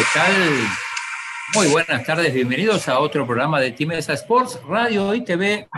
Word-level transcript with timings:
¿Qué 0.00 0.06
tal? 0.14 0.32
Muy 1.54 1.70
buenas 1.70 2.06
tardes, 2.06 2.32
bienvenidos 2.32 2.88
a 2.88 3.00
otro 3.00 3.26
programa 3.26 3.60
de 3.60 3.72
Timesa 3.72 4.14
Sports, 4.14 4.58
Radio 4.66 5.14
y 5.14 5.22
TV, 5.22 5.68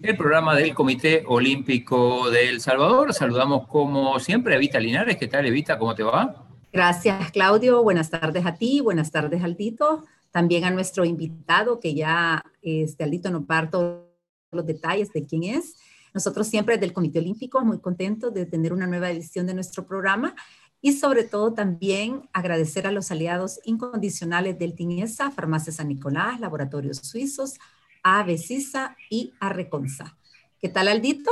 el 0.00 0.16
programa 0.16 0.54
del 0.54 0.72
Comité 0.72 1.24
Olímpico 1.26 2.30
de 2.30 2.50
El 2.50 2.60
Salvador. 2.60 3.12
Saludamos 3.12 3.66
como 3.66 4.20
siempre 4.20 4.54
a 4.54 4.58
Evita 4.58 4.78
Linares. 4.78 5.16
¿Qué 5.16 5.26
tal, 5.26 5.46
Evita? 5.46 5.76
¿Cómo 5.76 5.92
te 5.92 6.04
va? 6.04 6.46
Gracias, 6.72 7.32
Claudio. 7.32 7.82
Buenas 7.82 8.10
tardes 8.10 8.46
a 8.46 8.54
ti, 8.54 8.80
buenas 8.80 9.10
tardes, 9.10 9.42
Aldito. 9.42 10.04
También 10.30 10.62
a 10.62 10.70
nuestro 10.70 11.04
invitado, 11.04 11.80
que 11.80 11.96
ya 11.96 12.44
este, 12.62 13.02
Aldito 13.02 13.28
nos 13.32 13.44
parto 13.44 14.08
los 14.52 14.64
detalles 14.64 15.12
de 15.12 15.26
quién 15.26 15.42
es. 15.42 15.74
Nosotros 16.14 16.46
siempre 16.46 16.78
del 16.78 16.92
Comité 16.92 17.18
Olímpico 17.18 17.64
muy 17.64 17.80
contentos 17.80 18.32
de 18.32 18.46
tener 18.46 18.72
una 18.72 18.86
nueva 18.86 19.10
edición 19.10 19.48
de 19.48 19.54
nuestro 19.54 19.84
programa 19.84 20.36
y 20.84 20.92
sobre 20.92 21.24
todo 21.24 21.54
también 21.54 22.28
agradecer 22.34 22.86
a 22.86 22.92
los 22.92 23.10
aliados 23.10 23.58
incondicionales 23.64 24.58
del 24.58 24.74
TINESA, 24.74 25.30
Farmacia 25.30 25.72
San 25.72 25.88
Nicolás, 25.88 26.38
Laboratorios 26.40 26.98
Suizos, 26.98 27.54
ABCISA 28.02 28.94
y 29.08 29.32
Arreconsa. 29.40 30.14
¿Qué 30.60 30.68
tal, 30.68 30.88
Aldito? 30.88 31.30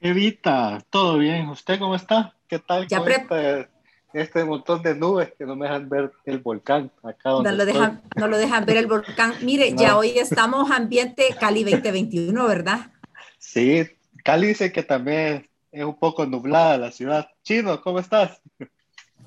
Evita, 0.00 0.84
todo 0.90 1.16
bien. 1.16 1.48
¿Usted 1.48 1.78
cómo 1.78 1.94
está? 1.94 2.36
¿Qué 2.46 2.58
tal 2.58 2.86
ya 2.88 2.98
con 2.98 3.10
este, 3.10 3.70
este, 4.12 4.44
montón 4.44 4.82
de 4.82 4.94
nubes 4.94 5.32
que 5.38 5.46
no 5.46 5.56
me 5.56 5.64
dejan 5.64 5.88
ver 5.88 6.12
el 6.26 6.40
volcán 6.40 6.92
acá 7.02 7.30
donde 7.30 7.50
no 7.50 7.56
lo, 7.56 7.64
dejan, 7.64 8.02
no 8.16 8.28
lo 8.28 8.36
dejan 8.36 8.66
ver 8.66 8.76
el 8.76 8.86
volcán. 8.86 9.32
Mire, 9.40 9.74
ya 9.74 9.96
hoy 9.96 10.10
estamos 10.18 10.70
ambiente 10.70 11.34
Cali 11.40 11.64
2021, 11.64 12.46
¿verdad? 12.46 12.92
Sí, 13.38 13.88
Cali 14.22 14.48
dice 14.48 14.72
que 14.72 14.82
también 14.82 15.49
es 15.72 15.84
un 15.84 15.98
poco 15.98 16.26
nublada 16.26 16.78
la 16.78 16.90
ciudad. 16.90 17.28
Chino, 17.42 17.80
¿cómo 17.80 17.98
estás? 17.98 18.40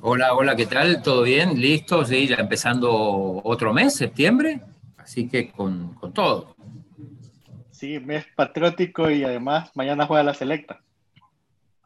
Hola, 0.01 0.33
hola, 0.33 0.55
¿qué 0.55 0.65
tal? 0.65 1.01
¿Todo 1.01 1.23
bien? 1.23 1.59
¿Listo? 1.59 2.03
Sí, 2.03 2.27
ya 2.27 2.35
empezando 2.35 3.41
otro 3.43 3.73
mes, 3.73 3.95
septiembre, 3.95 4.61
así 4.97 5.29
que 5.29 5.51
con, 5.51 5.93
con 5.93 6.13
todo. 6.13 6.55
Sí, 7.71 7.99
mes 7.99 8.25
patriótico 8.35 9.09
y 9.09 9.23
además 9.23 9.71
mañana 9.75 10.05
juega 10.05 10.23
la 10.23 10.33
selecta. 10.33 10.81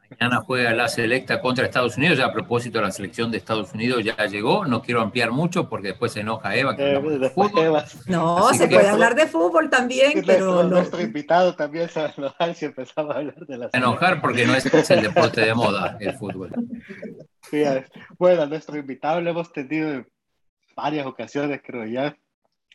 Mañana 0.10 0.42
juega 0.42 0.74
la 0.74 0.88
selecta 0.88 1.42
contra 1.42 1.66
Estados 1.66 1.98
Unidos. 1.98 2.18
Ya 2.18 2.26
a 2.26 2.34
propósito, 2.34 2.82
la 2.82 2.92
selección 2.92 3.32
de 3.32 3.38
Estados 3.38 3.74
Unidos 3.74 4.04
ya 4.04 4.16
llegó. 4.26 4.66
No 4.66 4.82
quiero 4.82 5.02
ampliar 5.02 5.32
mucho 5.32 5.70
porque 5.70 5.90
después 5.90 6.14
se 6.14 6.22
enoja 6.22 6.56
Eva. 6.56 6.76
Eh, 6.78 7.00
no, 8.08 8.54
se 8.54 8.68
puede 8.68 8.88
hablar 8.88 9.16
de 9.16 9.28
fútbol 9.28 9.70
también, 9.70 10.24
pero. 10.26 10.64
Nuestro 10.64 11.02
invitado 11.02 11.56
también 11.56 11.90
se 11.90 12.02
va 12.02 12.08
a 12.08 12.14
enojar 12.18 12.56
si 12.56 12.66
empezamos 12.66 13.16
a 13.16 13.20
hablar 13.20 13.36
de 13.36 13.58
la 13.58 13.70
selección. 13.70 13.84
Enojar 13.84 14.22
porque 14.22 14.46
no 14.46 14.56
es 14.56 14.66
el 14.92 15.02
deporte 15.02 15.42
de 15.42 15.54
moda, 15.54 15.98
el 16.00 16.14
fútbol. 16.14 16.52
bueno, 18.18 18.46
nuestro 18.46 18.78
invitado 18.78 19.22
lo 19.22 19.30
hemos 19.30 19.52
tenido 19.52 19.90
en 19.90 20.08
varias 20.76 21.06
ocasiones, 21.06 21.62
creo 21.64 21.86
ya 21.86 22.16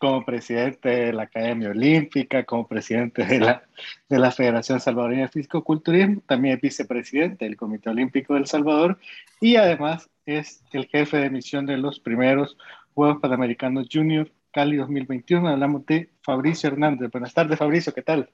como 0.03 0.25
presidente 0.25 0.89
de 0.89 1.12
la 1.12 1.22
Academia 1.22 1.70
Olímpica, 1.70 2.42
como 2.42 2.67
presidente 2.67 3.25
de 3.25 3.39
la, 3.39 3.62
de 4.08 4.19
la 4.19 4.33
Federación 4.33 4.81
Salvadoreña 4.81 5.22
de 5.22 5.28
Físico-Culturismo, 5.28 6.22
también 6.27 6.56
es 6.56 6.61
vicepresidente 6.61 7.45
del 7.45 7.56
Comité 7.56 7.89
Olímpico 7.89 8.34
del 8.34 8.48
Salvador 8.48 8.98
y 9.41 9.55
además 9.55 10.11
es 10.27 10.64
el 10.73 10.86
jefe 10.86 11.19
de 11.19 11.30
misión 11.30 11.67
de 11.67 11.77
los 11.77 12.00
primeros 12.00 12.58
Juegos 12.95 13.19
Panamericanos 13.23 13.86
Junior 13.92 14.28
Cali 14.50 14.77
2021. 14.77 15.48
Hablamos 15.48 15.86
de 15.86 16.11
Fabricio 16.25 16.70
Hernández. 16.70 17.08
Buenas 17.12 17.33
tardes, 17.33 17.56
Fabricio, 17.56 17.95
¿qué 17.95 18.03
tal? 18.03 18.28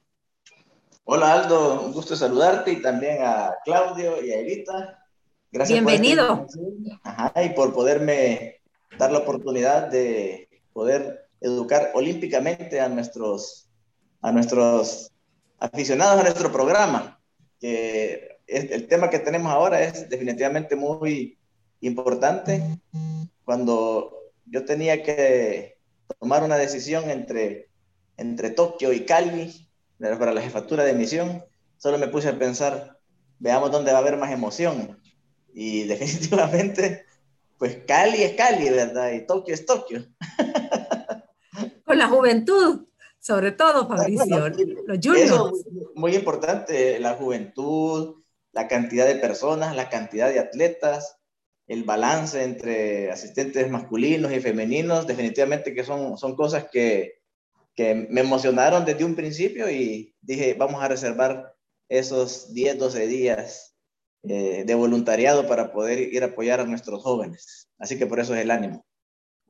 Hola 1.05 1.35
Aldo, 1.35 1.83
un 1.83 1.93
gusto 1.93 2.17
saludarte 2.17 2.73
y 2.73 2.81
también 2.81 3.19
a 3.21 3.53
Claudio 3.67 4.25
y 4.25 4.31
a 4.31 4.41
Elita. 4.41 5.05
Gracias 5.53 5.85
Bienvenido. 5.85 6.47
Por 6.47 7.45
y 7.45 7.51
por 7.51 7.75
poderme 7.75 8.63
dar 8.97 9.13
la 9.13 9.19
oportunidad 9.19 9.89
de 9.89 10.49
poder 10.73 11.28
educar 11.41 11.91
olímpicamente 11.95 12.81
a 12.81 12.89
nuestros, 12.89 13.69
a 14.21 14.33
nuestros 14.33 15.13
aficionados 15.59 16.21
a 16.21 16.23
nuestro 16.23 16.53
programa. 16.53 17.21
Que 17.61 18.39
el 18.47 18.87
tema 18.89 19.11
que 19.11 19.19
tenemos 19.19 19.53
ahora 19.53 19.83
es 19.83 20.09
definitivamente 20.09 20.77
muy 20.77 21.39
importante. 21.81 22.81
Cuando 23.45 24.33
yo 24.47 24.65
tenía 24.65 25.03
que 25.03 25.79
tomar 26.19 26.43
una 26.43 26.57
decisión 26.57 27.11
entre, 27.11 27.69
entre 28.17 28.51
Tokio 28.51 28.93
y 28.93 29.05
Cali 29.05 29.69
para 29.99 30.33
la 30.33 30.41
jefatura 30.41 30.85
de 30.85 30.95
misión, 30.95 31.45
solo 31.77 31.99
me 31.99 32.09
puse 32.09 32.29
a 32.29 32.39
pensar, 32.39 32.99
veamos 33.39 33.71
dónde 33.71 33.93
va 33.93 33.99
a 33.99 34.01
haber 34.01 34.17
más 34.17 34.33
emoción. 34.33 35.01
Y 35.53 35.83
definitivamente, 35.89 37.05
pues 37.59 37.79
Cali 37.87 38.23
es 38.23 38.35
Cali, 38.35 38.71
¿verdad? 38.71 39.13
Y 39.13 39.27
Tokio 39.27 39.55
es 39.55 39.67
Tokio. 39.67 40.07
con 41.89 41.99
la 41.99 42.07
juventud, 42.07 42.87
sobre 43.19 43.53
todo, 43.53 43.89
Fabricio, 43.89 44.49
los 44.87 44.99
juniors. 45.03 45.65
muy 45.95 46.15
importante, 46.15 47.01
la 47.01 47.15
juventud, 47.15 48.23
la 48.53 48.69
cantidad 48.69 49.07
de 49.07 49.17
personas, 49.17 49.75
la 49.75 49.89
cantidad 49.89 50.29
de 50.29 50.39
atletas, 50.39 51.17
el 51.67 51.85
balance 51.85 52.45
entre 52.45 53.11
asistentes 53.11 53.71
masculinos 53.71 54.33
y 54.33 54.41
femeninos, 54.41 55.07
definitivamente 55.07 55.75
que 55.75 55.83
son, 55.83 56.17
son 56.17 56.37
cosas 56.37 56.67
que, 56.71 57.21
que 57.75 57.95
me 57.95 58.21
emocionaron 58.21 58.85
desde 58.85 59.05
un 59.05 59.17
principio 59.17 59.71
y 59.71 60.15
dije, 60.21 60.55
vamos 60.55 60.83
a 60.83 60.89
reservar 60.89 61.55
esos 61.89 62.53
10, 62.53 62.79
12 62.79 63.07
días 63.07 63.75
eh, 64.25 64.65
de 64.67 64.75
voluntariado 64.75 65.47
para 65.47 65.73
poder 65.73 66.01
ir 66.01 66.23
a 66.23 66.27
apoyar 66.27 66.61
a 66.61 66.67
nuestros 66.67 67.03
jóvenes. 67.03 67.69
Así 67.79 67.99
que 67.99 68.07
por 68.07 68.21
eso 68.21 68.35
es 68.35 68.43
el 68.43 68.51
ánimo. 68.51 68.85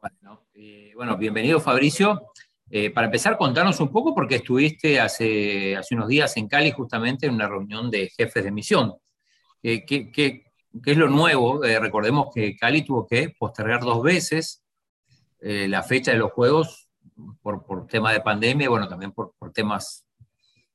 Bueno, 0.00 0.47
eh, 0.54 0.92
bueno 0.94 1.16
bienvenido 1.16 1.60
Fabricio. 1.60 2.31
Eh, 2.70 2.91
para 2.91 3.06
empezar, 3.06 3.36
contanos 3.36 3.81
un 3.81 3.91
poco, 3.91 4.14
porque 4.14 4.36
estuviste 4.36 5.00
hace, 5.00 5.76
hace 5.76 5.94
unos 5.94 6.09
días 6.09 6.36
en 6.36 6.47
Cali 6.47 6.70
justamente 6.70 7.26
en 7.26 7.34
una 7.34 7.48
reunión 7.48 7.91
de 7.91 8.09
jefes 8.10 8.44
de 8.44 8.53
misión. 8.53 8.94
¿Qué, 9.60 9.84
qué, 9.86 10.44
es 10.84 10.97
lo 10.97 11.09
nuevo? 11.09 11.64
Eh, 11.64 11.81
recordemos 11.81 12.28
que 12.32 12.56
Cali 12.56 12.82
tuvo 12.82 13.06
que 13.06 13.34
postergar 13.38 13.81
dos 13.81 14.03
veces 14.03 14.62
la 15.41 15.84
fecha 15.84 16.10
de 16.10 16.19
los 16.19 16.32
Juegos 16.32 16.88
por, 17.42 17.65
por 17.65 17.86
tema 17.86 18.12
de 18.12 18.20
pandemia 18.20 18.65
y 18.65 18.69
bueno, 18.69 18.88
también 18.88 19.12
por, 19.12 19.34
por 19.38 19.53
temas 19.53 20.04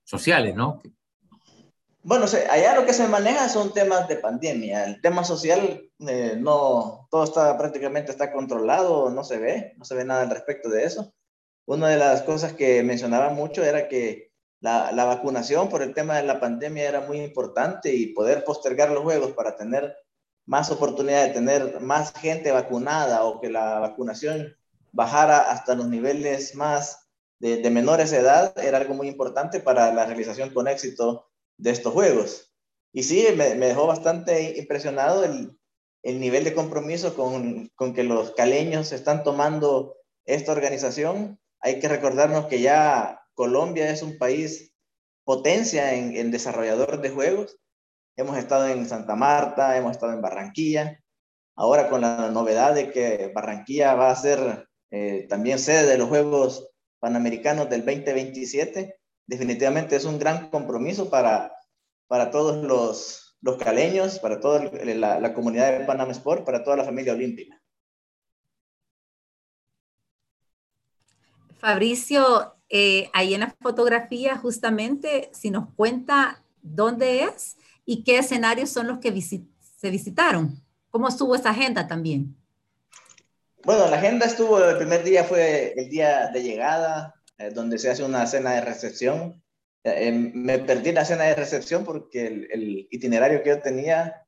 sociales, 0.03 0.55
¿no? 0.55 0.81
Bueno, 2.05 2.25
allá 2.49 2.75
lo 2.75 2.85
que 2.85 2.91
se 2.93 3.07
maneja 3.07 3.47
son 3.47 3.73
temas 3.73 4.09
de 4.09 4.17
pandemia. 4.17 4.83
El 4.85 5.01
tema 5.01 5.23
social, 5.23 5.89
eh, 5.99 6.35
no, 6.37 7.07
todo 7.09 7.23
está 7.23 7.57
prácticamente 7.57 8.11
está 8.11 8.33
controlado, 8.33 9.09
no 9.09 9.23
se 9.23 9.39
ve, 9.39 9.73
no 9.77 9.85
se 9.85 9.95
ve 9.95 10.03
nada 10.03 10.23
al 10.23 10.29
respecto 10.29 10.69
de 10.69 10.83
eso. 10.83 11.13
Una 11.65 11.87
de 11.87 11.97
las 11.97 12.23
cosas 12.23 12.53
que 12.53 12.83
mencionaba 12.83 13.29
mucho 13.29 13.63
era 13.63 13.87
que 13.87 14.33
la, 14.59 14.91
la, 14.91 15.05
vacunación 15.05 15.69
por 15.69 15.81
el 15.81 15.93
tema 15.93 16.17
de 16.17 16.23
la 16.23 16.41
pandemia 16.41 16.89
era 16.89 17.01
muy 17.01 17.21
importante 17.21 17.93
y 17.93 18.07
poder 18.07 18.43
postergar 18.43 18.91
los 18.91 19.03
juegos 19.03 19.31
para 19.31 19.55
tener 19.55 19.95
más 20.45 20.71
oportunidad 20.71 21.27
de 21.27 21.33
tener 21.33 21.79
más 21.79 22.13
gente 22.13 22.51
vacunada 22.51 23.23
o 23.23 23.39
que 23.39 23.49
la 23.49 23.79
vacunación 23.79 24.57
bajara 24.91 25.39
hasta 25.51 25.75
los 25.75 25.87
niveles 25.87 26.53
más 26.55 27.07
de, 27.39 27.57
de 27.57 27.69
menores 27.69 28.11
de 28.11 28.17
edad 28.17 28.53
era 28.59 28.77
algo 28.79 28.93
muy 28.93 29.07
importante 29.07 29.61
para 29.61 29.93
la 29.93 30.05
realización 30.05 30.49
con 30.53 30.67
éxito 30.67 31.29
de 31.57 31.71
estos 31.71 31.93
juegos. 31.93 32.53
Y 32.93 33.03
sí, 33.03 33.25
me, 33.35 33.55
dejó 33.55 33.87
bastante 33.87 34.57
impresionado 34.57 35.23
el, 35.23 35.57
el 36.03 36.19
nivel 36.19 36.43
de 36.43 36.53
compromiso 36.53 37.15
con, 37.15 37.69
con, 37.75 37.93
que 37.93 38.03
los 38.03 38.31
caleños 38.31 38.91
están 38.91 39.23
tomando 39.23 39.95
esta 40.25 40.51
organización. 40.51 41.39
Hay 41.59 41.79
que 41.79 41.87
recordarnos 41.87 42.47
que 42.47 42.61
ya 42.61 43.21
Colombia 43.33 43.89
es 43.89 44.03
un 44.03 44.17
país 44.17 44.73
potencia 45.23 45.95
en, 45.95 46.15
en 46.15 46.31
desarrollador 46.31 47.01
de 47.01 47.09
juegos. 47.09 47.57
Hemos 48.15 48.37
estado 48.37 48.67
en 48.67 48.87
Santa 48.87 49.15
Marta, 49.15 49.75
hemos 49.77 49.93
estado 49.93 50.13
en 50.13 50.21
Barranquilla. 50.21 50.99
Ahora 51.55 51.89
con 51.89 52.01
la 52.01 52.29
novedad 52.29 52.75
de 52.75 52.91
que 52.91 53.31
Barranquilla 53.33 53.95
va 53.95 54.11
a 54.11 54.15
ser 54.15 54.67
eh, 54.91 55.25
también 55.27 55.57
sede 55.57 55.87
de 55.87 55.97
los 55.97 56.09
Juegos 56.09 56.69
Panamericanos 56.99 57.69
del 57.69 57.83
2027, 57.83 58.95
definitivamente 59.27 59.95
es 59.95 60.05
un 60.05 60.19
gran 60.19 60.49
compromiso 60.49 61.09
para, 61.09 61.53
para 62.07 62.31
todos 62.31 62.63
los, 62.63 63.37
los 63.41 63.57
caleños, 63.57 64.19
para 64.19 64.39
toda 64.39 64.63
la, 64.63 65.19
la, 65.19 65.33
comunidad 65.33 65.79
de 65.79 65.85
Panam 65.85 66.11
Sport, 66.11 66.45
para 66.45 66.63
toda 66.63 66.77
la 66.77 66.85
familia 66.85 67.13
olímpica. 67.13 67.61
Fabricio, 71.59 72.55
eh, 72.69 73.09
ahí 73.13 73.33
en 73.33 73.41
la 73.41 73.55
fotografía 73.61 74.37
justamente, 74.37 75.29
si 75.33 75.49
nos 75.49 75.69
cuenta 75.75 76.43
dónde 76.61 77.23
es 77.23 77.57
y 77.85 78.03
qué 78.03 78.17
escenarios 78.17 78.69
son 78.69 78.87
los 78.87 78.99
que 78.99 79.13
se 79.21 79.89
visitaron. 79.89 80.61
¿Cómo 80.89 81.07
estuvo 81.07 81.35
esa 81.35 81.51
agenda 81.51 81.87
también? 81.87 82.35
Bueno, 83.63 83.87
la 83.89 83.97
agenda 83.97 84.25
estuvo, 84.25 84.61
el 84.61 84.77
primer 84.77 85.03
día 85.03 85.23
fue 85.23 85.73
el 85.77 85.89
día 85.89 86.27
de 86.27 86.43
llegada, 86.43 87.12
eh, 87.37 87.49
donde 87.51 87.79
se 87.79 87.89
hace 87.89 88.03
una 88.03 88.25
cena 88.27 88.51
de 88.53 88.61
recepción. 88.61 89.43
Eh, 89.83 90.07
em, 90.07 90.31
me 90.33 90.59
perdí 90.59 90.91
la 90.91 91.05
cena 91.05 91.25
de 91.25 91.35
recepción 91.35 91.83
porque 91.85 92.27
el, 92.27 92.87
itinerario 92.91 93.43
que 93.43 93.49
yo 93.49 93.61
tenía 93.61 94.25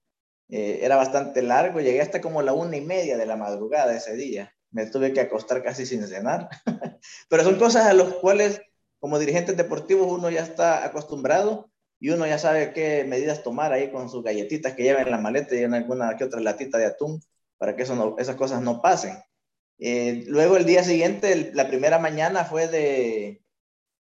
eh, 0.50 0.80
era 0.82 0.96
bastante 0.96 1.42
largo, 1.42 1.80
llegué 1.82 2.02
hasta 2.02 2.22
como 2.22 2.42
la 2.42 2.54
una 2.54 2.78
y 2.78 2.82
media 2.82 3.18
de 3.18 3.26
la 3.26 3.36
madrugada 3.36 3.96
ese 3.96 4.16
día. 4.16 4.54
Me 4.72 4.86
tuve 4.88 5.14
que 5.14 5.22
acostar 5.22 5.64
casi 5.64 5.86
sin 5.86 6.06
cenar. 6.08 6.50
Pero 7.30 7.44
son 7.44 7.58
cosas 7.58 7.86
a 7.88 7.94
las 7.94 8.14
cuales 8.16 8.62
como 9.00 9.20
dirigentes 9.20 9.56
deportivos 9.58 10.08
uno 10.12 10.30
ya 10.30 10.42
está 10.42 10.84
acostumbrado 10.84 11.70
y 12.00 12.10
uno 12.10 12.26
ya 12.28 12.38
sabe 12.38 12.74
qué 12.74 13.06
medidas 13.08 13.44
tomar 13.44 13.72
ahí 13.72 13.92
con 13.92 14.10
sus 14.10 14.24
galletitas 14.24 14.74
que 14.74 14.84
lleva 14.84 15.02
en 15.02 15.12
la 15.12 15.18
maleta 15.18 15.56
y 15.56 15.64
en 15.64 15.74
alguna 15.74 16.18
que 16.18 16.24
otra 16.24 16.42
latita 16.42 16.78
de 16.78 16.88
atún 16.88 17.22
para 17.58 17.76
que 17.76 17.84
eso 17.84 18.16
esas 18.18 18.36
cosas 18.36 18.62
no 18.62 18.82
pasen. 18.82 19.18
Eh, 19.78 20.24
luego 20.28 20.58
el 20.58 20.66
día 20.66 20.84
siguiente, 20.84 21.52
la 21.54 21.68
primera 21.68 22.00
mañana 22.00 22.46
fue 22.46 22.70
eh, 22.72 23.42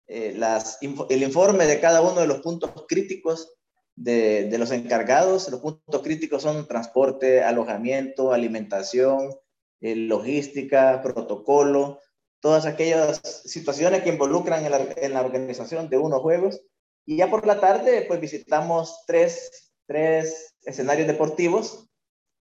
el 0.07 1.23
informe 1.23 1.65
de 1.65 1.79
cada 1.79 2.01
uno 2.01 2.21
de 2.21 2.27
los 2.27 2.39
puntos 2.39 2.71
críticos 2.88 3.56
de, 3.95 4.57
los 4.57 4.71
encargados. 4.71 5.50
Los 5.50 5.59
puntos 5.59 6.01
críticos 6.01 6.44
son 6.44 6.67
transporte, 6.67 7.44
alojamiento, 7.44 8.31
alimentación, 8.31 9.35
eh, 9.81 9.95
logística, 9.95 11.01
protocolo, 11.01 12.00
todas 12.39 12.65
aquellas 12.65 13.21
situaciones 13.45 14.01
que 14.03 14.09
involucran 14.09 14.65
en 14.65 15.13
la, 15.13 15.21
organización 15.21 15.89
de 15.89 15.97
unos 15.97 16.21
juegos. 16.21 16.61
Y 17.06 17.17
ya 17.17 17.29
por 17.29 17.45
la 17.45 17.59
tarde, 17.59 18.06
pues 18.07 18.21
visitamos 18.21 19.03
tres, 19.07 19.73
tres 19.88 20.56
escenarios 20.63 21.07
deportivos. 21.07 21.88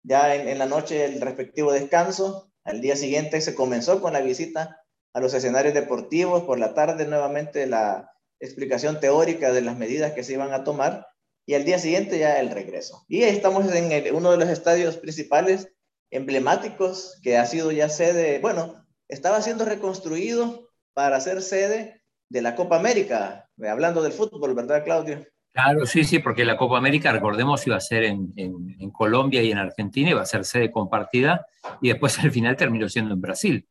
Ya 0.04 0.36
en 0.36 0.60
la 0.60 0.68
noche 0.68 1.06
el 1.06 1.20
respectivo 1.20 1.72
descanso, 1.72 2.52
al 2.66 2.82
día 2.82 2.96
siguiente 2.96 3.40
se 3.42 3.56
comenzó 3.56 4.02
con 4.02 4.14
la 4.14 4.22
visita 4.22 4.82
a 5.14 5.22
los 5.22 5.34
escenarios 5.34 5.74
deportivos, 5.74 6.44
por 6.44 6.60
la 6.60 6.74
tarde 6.74 7.06
nuevamente 7.06 7.68
la 7.68 8.12
explicación 8.40 9.00
teórica 9.00 9.54
de 9.54 9.62
las 9.62 9.78
medidas 9.78 10.12
que 10.12 10.24
se 10.24 10.34
iban 10.34 10.52
a 10.52 10.64
tomar 10.64 11.08
y 11.46 11.54
al 11.54 11.64
día 11.64 11.80
siguiente 11.80 12.20
ya 12.20 12.40
el 12.40 12.50
regreso. 12.50 13.06
Y 13.08 13.24
estamos 13.24 13.72
en 13.72 14.16
uno 14.16 14.32
de 14.32 14.38
los 14.38 14.50
estadios 14.50 14.98
principales 14.98 15.70
emblemáticos 16.12 17.20
que 17.24 17.38
ha 17.38 17.46
sido 17.46 17.72
ya 17.72 17.88
sede, 17.88 18.40
bueno, 18.40 18.86
estaba 19.08 19.42
siendo 19.42 19.66
reconstruido 19.66 20.70
para 20.94 21.20
ser 21.20 21.42
sede 21.42 22.02
de 22.30 22.42
la 22.42 22.56
Copa 22.56 22.78
América, 22.78 23.50
hablando 23.68 24.02
del 24.02 24.12
fútbol, 24.12 24.56
¿verdad, 24.56 24.84
Claudio? 24.84 25.26
Claro, 25.56 25.86
sí, 25.86 26.04
sí, 26.04 26.20
porque 26.20 26.44
la 26.44 26.58
Copa 26.58 26.78
América, 26.78 27.14
recordemos, 27.14 27.66
iba 27.66 27.78
a 27.78 27.80
ser 27.80 28.04
en, 28.04 28.92
Colombia 28.92 29.42
y 29.42 29.52
en 29.52 29.58
Argentina, 29.58 30.10
iba 30.10 30.22
a 30.22 30.26
ser 30.26 30.44
sede 30.44 30.70
compartida, 30.70 31.48
y 31.82 31.88
después 31.88 32.20
al 32.20 32.30
final 32.32 32.58
terminó 32.58 32.90
siendo 32.90 33.14
en 33.14 33.22
Brasil. 33.22 33.66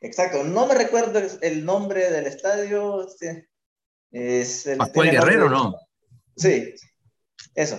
Exacto, 0.00 0.44
no 0.44 0.68
me 0.68 0.76
recuerdo 0.76 1.20
el 1.42 1.64
nombre 1.64 2.12
del 2.12 2.28
estadio. 2.28 3.04
Es 4.12 4.66
el, 4.68 4.78
Pascual 4.78 5.10
Guerrero, 5.10 5.50
¿no? 5.50 5.74
Sí, 6.36 6.74
eso. 7.56 7.76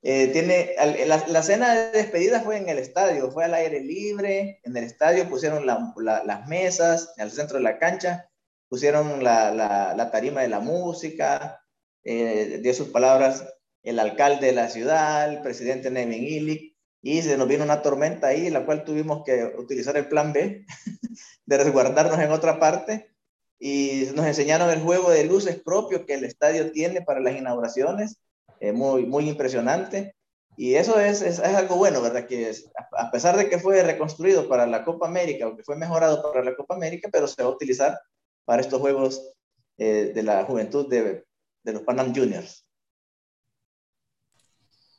Eh, 0.00 0.28
tiene, 0.28 0.70
la, 1.06 1.42
cena 1.42 1.74
de 1.74 1.90
despedida 1.98 2.40
fue 2.40 2.56
en 2.56 2.70
el 2.70 2.78
estadio, 2.78 3.30
fue 3.30 3.44
al 3.44 3.52
aire 3.52 3.80
libre, 3.80 4.58
en 4.64 4.74
el 4.74 4.84
estadio 4.84 5.28
pusieron 5.28 5.66
las 5.66 6.48
mesas, 6.48 7.12
en 7.18 7.24
el 7.24 7.30
centro 7.30 7.58
de 7.58 7.64
la 7.64 7.78
cancha, 7.78 8.30
pusieron 8.70 9.22
la, 9.22 10.08
tarima 10.10 10.40
de 10.40 10.48
la 10.48 10.60
música, 10.60 11.59
eh, 12.04 12.60
dio 12.62 12.74
sus 12.74 12.88
palabras 12.88 13.44
el 13.82 13.98
alcalde 13.98 14.46
de 14.46 14.52
la 14.52 14.68
ciudad, 14.68 15.32
el 15.32 15.40
presidente 15.42 15.90
Nevin 15.90 16.24
Illich, 16.24 16.76
y 17.02 17.22
se 17.22 17.36
nos 17.36 17.48
vino 17.48 17.64
una 17.64 17.82
tormenta 17.82 18.28
ahí, 18.28 18.50
la 18.50 18.66
cual 18.66 18.84
tuvimos 18.84 19.24
que 19.24 19.52
utilizar 19.56 19.96
el 19.96 20.08
plan 20.08 20.32
B, 20.32 20.66
de 21.46 21.58
resguardarnos 21.58 22.18
en 22.18 22.30
otra 22.30 22.58
parte, 22.58 23.10
y 23.58 24.08
nos 24.14 24.26
enseñaron 24.26 24.70
el 24.70 24.80
juego 24.80 25.10
de 25.10 25.24
luces 25.24 25.60
propio 25.62 26.06
que 26.06 26.14
el 26.14 26.24
estadio 26.24 26.72
tiene 26.72 27.02
para 27.02 27.20
las 27.20 27.36
inauguraciones, 27.36 28.20
eh, 28.60 28.72
muy, 28.72 29.06
muy 29.06 29.28
impresionante, 29.28 30.14
y 30.56 30.74
eso 30.74 31.00
es, 31.00 31.22
es, 31.22 31.38
algo 31.40 31.76
bueno, 31.76 32.02
¿verdad? 32.02 32.26
Que 32.26 32.52
a 32.98 33.10
pesar 33.10 33.36
de 33.36 33.48
que 33.48 33.58
fue 33.58 33.82
reconstruido 33.82 34.46
para 34.46 34.66
la 34.66 34.84
Copa 34.84 35.06
América, 35.06 35.46
o 35.46 35.56
que 35.56 35.62
fue 35.62 35.76
mejorado 35.76 36.22
para 36.22 36.44
la 36.44 36.54
Copa 36.54 36.74
América, 36.74 37.08
pero 37.10 37.26
se 37.26 37.42
va 37.42 37.48
a 37.48 37.52
utilizar 37.52 37.98
para 38.44 38.60
estos 38.60 38.78
juegos 38.78 39.32
eh, 39.78 40.12
de 40.14 40.22
la 40.22 40.44
juventud 40.44 40.86
de, 40.88 41.24
de 41.62 41.72
los 41.72 41.82
Panam 41.82 42.14
Juniors. 42.14 42.66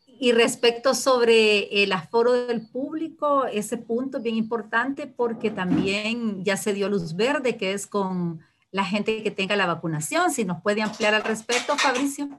Y 0.05 0.33
respecto 0.33 0.93
sobre 0.93 1.83
el 1.83 1.91
aforo 1.91 2.33
del 2.33 2.69
público, 2.69 3.45
ese 3.47 3.77
punto 3.77 4.17
es 4.17 4.23
bien 4.23 4.35
importante 4.35 5.07
porque 5.07 5.49
también 5.49 6.43
ya 6.43 6.57
se 6.57 6.73
dio 6.73 6.89
luz 6.89 7.15
verde, 7.15 7.57
que 7.57 7.73
es 7.73 7.87
con 7.87 8.39
la 8.69 8.85
gente 8.85 9.23
que 9.23 9.31
tenga 9.31 9.55
la 9.55 9.65
vacunación. 9.65 10.31
Si 10.31 10.45
nos 10.45 10.61
puede 10.61 10.83
ampliar 10.83 11.15
al 11.15 11.23
respecto, 11.23 11.75
Fabricio. 11.75 12.29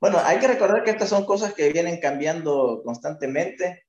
Bueno, 0.00 0.18
hay 0.24 0.40
que 0.40 0.48
recordar 0.48 0.82
que 0.82 0.90
estas 0.90 1.08
son 1.08 1.24
cosas 1.24 1.54
que 1.54 1.72
vienen 1.72 2.00
cambiando 2.00 2.82
constantemente. 2.84 3.86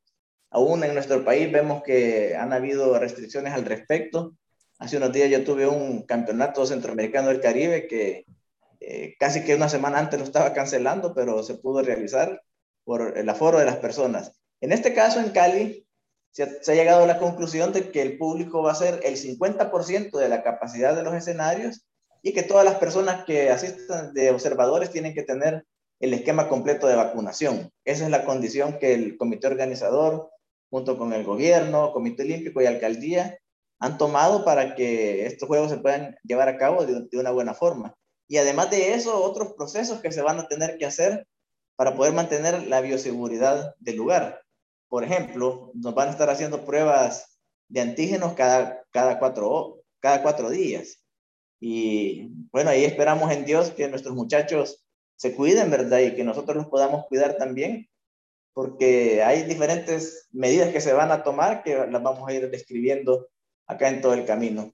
Aún 0.51 0.83
en 0.83 0.93
nuestro 0.93 1.25
país 1.25 1.51
vemos 1.51 1.81
que 1.81 2.35
han 2.35 2.53
habido 2.53 2.97
restricciones 2.99 3.53
al 3.53 3.65
respecto. 3.65 4.35
Hace 4.77 4.97
unos 4.97 5.11
días 5.11 5.31
yo 5.31 5.43
tuve 5.43 5.67
un 5.67 6.03
campeonato 6.03 6.63
centroamericano 6.65 7.29
del 7.29 7.41
Caribe 7.41 7.87
que 7.87 8.25
eh, 8.79 9.15
casi 9.19 9.43
que 9.43 9.55
una 9.55 9.69
semana 9.69 9.99
antes 9.99 10.19
lo 10.19 10.25
estaba 10.25 10.53
cancelando, 10.53 11.13
pero 11.13 11.43
se 11.43 11.55
pudo 11.55 11.81
realizar 11.81 12.41
por 12.83 13.17
el 13.17 13.27
aforo 13.29 13.59
de 13.59 13.65
las 13.65 13.77
personas. 13.77 14.39
En 14.61 14.71
este 14.71 14.93
caso, 14.93 15.19
en 15.19 15.31
Cali, 15.31 15.87
se 16.31 16.43
ha, 16.43 16.75
llegado 16.75 17.03
a 17.03 17.07
la 17.07 17.19
conclusión 17.19 17.73
de 17.73 17.91
que 17.91 18.01
el 18.01 18.17
público 18.17 18.61
va 18.61 18.71
a 18.71 18.75
ser 18.75 19.01
el 19.03 19.17
50% 19.17 20.17
de 20.17 20.29
la 20.29 20.43
capacidad 20.43 20.95
de 20.95 21.03
los 21.03 21.15
escenarios 21.15 21.87
y 22.21 22.33
que 22.33 22.43
todas 22.43 22.63
las 22.63 22.75
personas 22.75 23.25
que 23.25 23.49
asistan 23.49 24.13
de 24.13 24.29
observadores 24.29 24.91
tienen 24.91 25.13
que 25.13 25.23
tener 25.23 25.65
el 25.99 26.13
esquema 26.13 26.47
completo 26.47 26.87
de 26.87 26.95
vacunación. 26.95 27.71
Esa 27.85 28.05
es 28.05 28.11
la 28.11 28.23
condición 28.23 28.77
que 28.79 28.93
el 28.93 29.17
comité 29.17 29.47
organizador, 29.47 30.29
junto 30.69 30.97
con 30.97 31.11
el 31.13 31.23
gobierno, 31.23 31.91
comité 31.91 32.23
olímpico 32.23 32.61
y 32.61 32.67
alcaldía, 32.67 33.39
han 33.79 33.97
tomado 33.97 34.45
para 34.45 34.75
que 34.75 35.25
estos 35.25 35.47
juegos 35.47 35.71
se 35.71 35.77
puedan 35.77 36.15
llevar 36.23 36.49
a 36.49 36.57
cabo 36.57 36.85
de, 36.85 37.07
de 37.09 37.17
una 37.17 37.31
buena 37.31 37.53
forma. 37.53 37.96
Y 38.27 38.37
además 38.37 38.69
de 38.69 38.93
eso, 38.93 39.23
otros 39.23 39.53
procesos 39.53 40.01
que 40.01 40.11
se 40.11 40.21
van 40.21 40.39
a 40.39 40.47
tener 40.47 40.77
que 40.77 40.85
hacer 40.85 41.25
para 41.75 41.95
poder 41.95 42.13
mantener 42.13 42.67
la 42.67 42.81
bioseguridad 42.81 43.75
del 43.79 43.95
lugar. 43.95 44.41
Por 44.89 45.03
ejemplo, 45.03 45.71
nos 45.73 45.93
van 45.93 46.09
a 46.09 46.11
estar 46.11 46.29
haciendo 46.29 46.65
pruebas 46.65 47.39
de 47.69 47.81
antígenos 47.81 48.33
cada, 48.33 48.83
cada, 48.91 49.19
cuatro, 49.19 49.81
cada 49.99 50.21
cuatro 50.21 50.49
días. 50.49 51.03
Y 51.59 52.29
bueno, 52.51 52.69
ahí 52.69 52.83
esperamos 52.85 53.31
en 53.31 53.45
Dios 53.45 53.71
que 53.71 53.87
nuestros 53.87 54.15
muchachos 54.15 54.85
se 55.15 55.35
cuiden, 55.35 55.71
¿verdad? 55.71 55.99
Y 55.99 56.15
que 56.15 56.23
nosotros 56.23 56.57
los 56.57 56.67
podamos 56.67 57.05
cuidar 57.07 57.37
también, 57.37 57.89
porque 58.53 59.23
hay 59.23 59.43
diferentes 59.43 60.27
medidas 60.31 60.71
que 60.71 60.81
se 60.81 60.93
van 60.93 61.11
a 61.11 61.23
tomar 61.23 61.63
que 61.63 61.75
las 61.75 62.03
vamos 62.03 62.27
a 62.27 62.33
ir 62.33 62.49
describiendo 62.49 63.27
acá 63.65 63.89
en 63.89 64.01
todo 64.01 64.13
el 64.13 64.25
camino. 64.25 64.73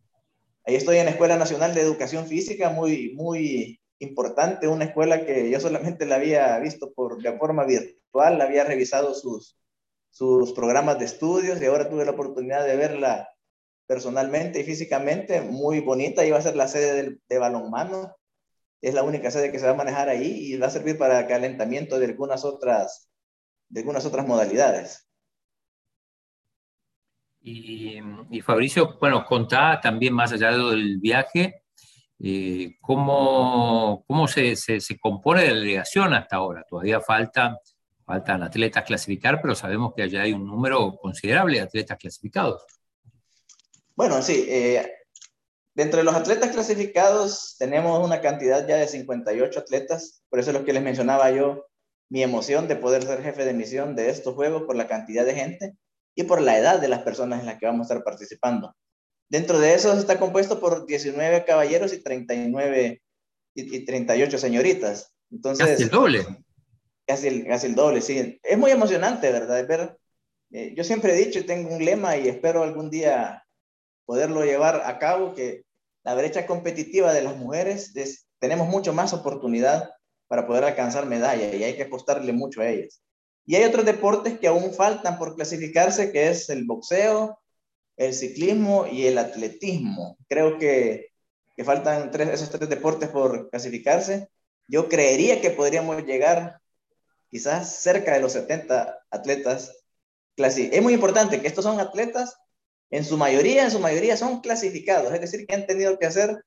Ahí 0.65 0.75
estoy 0.75 0.97
en 0.97 1.05
la 1.05 1.11
Escuela 1.11 1.35
Nacional 1.37 1.73
de 1.73 1.81
Educación 1.81 2.25
Física, 2.25 2.69
muy, 2.69 3.13
muy 3.15 3.81
importante, 3.99 4.67
una 4.67 4.85
escuela 4.85 5.25
que 5.25 5.49
yo 5.49 5.59
solamente 5.59 6.05
la 6.05 6.15
había 6.15 6.57
visto 6.59 6.93
por, 6.93 7.21
de 7.21 7.37
forma 7.37 7.65
virtual, 7.65 8.41
había 8.41 8.63
revisado 8.63 9.13
sus, 9.13 9.57
sus 10.09 10.53
programas 10.53 10.99
de 10.99 11.05
estudios 11.05 11.61
y 11.61 11.65
ahora 11.65 11.89
tuve 11.89 12.05
la 12.05 12.11
oportunidad 12.11 12.65
de 12.65 12.77
verla 12.77 13.29
personalmente 13.87 14.61
y 14.61 14.63
físicamente, 14.63 15.41
muy 15.41 15.81
bonita, 15.81 16.25
iba 16.25 16.37
a 16.37 16.41
ser 16.41 16.55
la 16.55 16.69
sede 16.69 17.03
de, 17.03 17.17
de 17.27 17.37
balonmano, 17.37 18.15
es 18.81 18.93
la 18.93 19.03
única 19.03 19.31
sede 19.31 19.51
que 19.51 19.59
se 19.59 19.65
va 19.65 19.71
a 19.71 19.75
manejar 19.75 20.07
ahí 20.07 20.53
y 20.53 20.57
va 20.57 20.67
a 20.67 20.69
servir 20.69 20.97
para 20.97 21.27
calentamiento 21.27 21.99
de 21.99 22.05
algunas 22.05 22.45
otras, 22.45 23.09
de 23.69 23.81
algunas 23.81 24.05
otras 24.05 24.25
modalidades. 24.25 25.07
Y, 27.45 27.99
y 28.31 28.41
Fabricio, 28.41 28.97
bueno, 28.99 29.25
contá 29.25 29.79
también 29.81 30.13
más 30.13 30.31
allá 30.31 30.51
del 30.51 30.97
viaje, 30.99 31.63
eh, 32.19 32.77
¿cómo, 32.79 34.05
cómo 34.07 34.29
se, 34.29 34.55
se, 34.55 34.79
se, 34.79 34.97
compone 34.97 35.41
la 35.41 35.53
delegación 35.53 36.13
hasta 36.13 36.37
ahora? 36.37 36.63
Todavía 36.69 37.01
falta, 37.01 37.59
faltan 38.05 38.43
atletas 38.43 38.85
clasificar, 38.85 39.41
pero 39.41 39.55
sabemos 39.55 39.93
que 39.93 40.03
allá 40.03 40.21
hay 40.21 40.31
un 40.31 40.47
número 40.47 40.95
considerable 41.01 41.57
de 41.57 41.63
atletas 41.63 41.97
clasificados. 41.97 42.63
Bueno, 43.93 44.21
sí. 44.21 44.45
Eh, 44.47 44.89
de 45.75 46.03
los 46.03 46.15
atletas 46.15 46.51
clasificados 46.51 47.57
tenemos 47.59 48.05
una 48.05 48.21
cantidad 48.21 48.65
ya 48.65 48.77
de 48.77 48.87
58 48.87 49.59
atletas, 49.59 50.23
por 50.29 50.39
eso 50.39 50.51
es 50.51 50.57
lo 50.57 50.63
que 50.63 50.71
les 50.71 50.83
mencionaba 50.83 51.29
yo, 51.31 51.65
mi 52.09 52.23
emoción 52.23 52.69
de 52.69 52.77
poder 52.77 53.03
ser 53.03 53.21
jefe 53.21 53.43
de 53.43 53.53
misión 53.53 53.97
de 53.97 54.09
estos 54.09 54.33
juegos 54.35 54.63
por 54.63 54.77
la 54.77 54.87
cantidad 54.87 55.25
de 55.25 55.35
gente 55.35 55.77
y 56.15 56.23
por 56.23 56.41
la 56.41 56.57
edad 56.57 56.79
de 56.79 56.87
las 56.87 57.01
personas 57.01 57.39
en 57.39 57.45
las 57.45 57.59
que 57.59 57.65
vamos 57.65 57.89
a 57.89 57.93
estar 57.93 58.03
participando. 58.03 58.75
Dentro 59.29 59.59
de 59.59 59.73
eso 59.73 59.93
está 59.93 60.19
compuesto 60.19 60.59
por 60.59 60.85
19 60.85 61.45
caballeros 61.45 61.93
y 61.93 62.03
39 62.03 63.01
y, 63.55 63.85
38 63.85 64.37
señoritas. 64.37 65.13
Entonces, 65.31 65.67
casi 65.67 65.83
el 65.83 65.89
doble. 65.89 66.25
Casi 67.07 67.27
el, 67.27 67.47
casi 67.47 67.67
el 67.67 67.75
doble, 67.75 68.01
sí. 68.01 68.39
Es 68.43 68.57
muy 68.57 68.71
emocionante, 68.71 69.31
¿verdad? 69.31 69.67
Ver, 69.67 69.97
eh, 70.51 70.73
yo 70.75 70.83
siempre 70.83 71.13
he 71.13 71.25
dicho 71.25 71.39
y 71.39 71.43
tengo 71.43 71.73
un 71.73 71.83
lema 71.83 72.15
y 72.17 72.27
espero 72.27 72.63
algún 72.63 72.89
día 72.89 73.43
poderlo 74.05 74.43
llevar 74.43 74.83
a 74.85 74.99
cabo, 74.99 75.33
que 75.33 75.63
la 76.03 76.15
brecha 76.15 76.45
competitiva 76.45 77.13
de 77.13 77.23
las 77.23 77.37
mujeres 77.37 77.95
es, 77.95 78.27
tenemos 78.39 78.67
mucho 78.67 78.93
más 78.93 79.13
oportunidad 79.13 79.89
para 80.27 80.45
poder 80.45 80.63
alcanzar 80.63 81.05
medalla 81.05 81.55
y 81.55 81.63
hay 81.63 81.75
que 81.75 81.83
apostarle 81.83 82.33
mucho 82.33 82.61
a 82.61 82.69
ellas. 82.69 83.01
Y 83.45 83.55
hay 83.55 83.65
otros 83.65 83.85
deportes 83.85 84.39
que 84.39 84.47
aún 84.47 84.73
faltan 84.73 85.17
por 85.17 85.35
clasificarse, 85.35 86.11
que 86.11 86.29
es 86.29 86.49
el 86.49 86.65
boxeo, 86.65 87.39
el 87.97 88.13
ciclismo 88.13 88.87
y 88.87 89.05
el 89.05 89.17
atletismo. 89.17 90.17
Creo 90.27 90.57
que, 90.57 91.09
que 91.55 91.63
faltan 91.63 92.09
esos 92.13 92.49
tres 92.49 92.69
deportes 92.69 93.09
por 93.09 93.49
clasificarse. 93.49 94.29
Yo 94.67 94.87
creería 94.87 95.41
que 95.41 95.51
podríamos 95.51 96.03
llegar 96.05 96.59
quizás 97.29 97.75
cerca 97.75 98.13
de 98.13 98.21
los 98.21 98.33
70 98.33 98.99
atletas. 99.11 99.83
Es 100.37 100.81
muy 100.81 100.93
importante 100.93 101.41
que 101.41 101.47
estos 101.47 101.65
son 101.65 101.79
atletas, 101.79 102.35
en 102.89 103.03
su 103.03 103.17
mayoría, 103.17 103.63
en 103.63 103.71
su 103.71 103.79
mayoría 103.79 104.15
son 104.17 104.41
clasificados, 104.41 105.11
es 105.13 105.21
decir, 105.21 105.47
que 105.47 105.55
han 105.55 105.65
tenido 105.65 105.97
que 105.97 106.05
hacer 106.05 106.43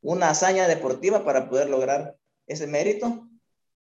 una 0.00 0.30
hazaña 0.30 0.66
deportiva 0.66 1.24
para 1.24 1.48
poder 1.48 1.68
lograr 1.68 2.16
ese 2.46 2.66
mérito 2.66 3.29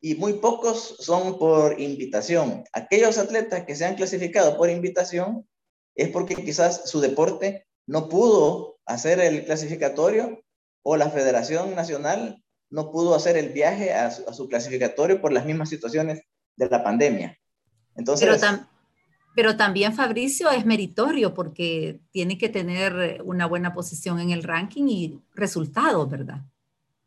y 0.02 0.16
muy 0.16 0.34
pocos 0.34 0.96
son 1.00 1.38
por 1.38 1.80
invitación. 1.80 2.64
Aquellos 2.74 3.18
atletas 3.18 3.66
que 3.66 3.76
se 3.76 3.86
han 3.86 3.96
clasificado 3.96 4.58
por 4.58 4.70
invitación 4.70 5.48
es 5.96 6.10
porque 6.10 6.36
quizás 6.36 6.90
su 6.90 7.02
deporte 7.02 7.68
no 7.86 8.08
pudo 8.08 8.78
hacer 8.86 9.20
el 9.20 9.46
clasificatorio 9.46 10.42
o 10.84 10.96
la 10.96 11.10
Federación 11.10 11.76
Nacional 11.76 12.42
no 12.70 12.92
pudo 12.92 13.16
hacer 13.16 13.36
el 13.36 13.50
viaje 13.50 13.94
a 13.94 14.12
su, 14.12 14.48
clasificatorio 14.48 15.20
por 15.20 15.34
las 15.34 15.46
mismas 15.46 15.70
situaciones 15.70 16.22
de 16.56 16.70
la 16.70 16.84
pandemia. 16.84 17.38
Entonces, 17.96 18.40
pero, 18.40 18.68
pero 19.36 19.58
también 19.58 19.94
Fabricio 19.94 20.52
es 20.52 20.66
meritorio 20.66 21.34
porque 21.34 22.00
tiene 22.12 22.38
que 22.38 22.48
tener 22.48 23.22
una 23.26 23.48
buena 23.48 23.74
posición 23.74 24.20
en 24.20 24.30
el 24.30 24.44
ranking 24.44 24.88
y 24.88 25.20
resultados, 25.34 26.10
¿verdad? 26.10 26.42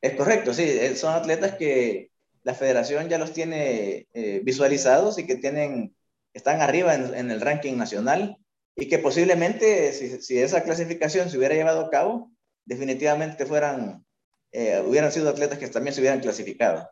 Es 0.01 0.17
correcto, 0.17 0.53
sí, 0.53 0.65
eh, 0.65 0.97
son 0.97 1.15
atletas 1.15 1.55
que 1.55 2.12
la 2.43 2.55
federación 2.55 3.09
ya 3.09 3.19
los 3.19 3.33
tiene 3.33 4.07
eh, 4.15 4.41
visualizados 4.43 5.19
y 5.19 5.27
que 5.27 5.37
tienen, 5.37 5.95
están 6.35 6.61
arriba 6.61 6.95
en, 6.95 7.31
el 7.31 7.41
ranking 7.41 7.77
nacional 7.77 8.37
y 8.75 8.89
que 8.89 8.99
posiblemente 8.99 9.93
si, 9.93 10.39
esa 10.39 10.63
clasificación 10.63 11.31
se 11.31 11.39
hubiera 11.39 11.55
llevado 11.55 11.81
a 11.81 11.91
cabo, 11.91 12.33
definitivamente 12.65 13.47
fueran, 13.47 14.05
eh, 14.51 14.83
hubieran 14.87 15.13
sido 15.13 15.31
atletas 15.31 15.59
que 15.59 15.69
también 15.69 15.95
se 15.95 16.01
hubieran 16.01 16.21
clasificado. 16.21 16.89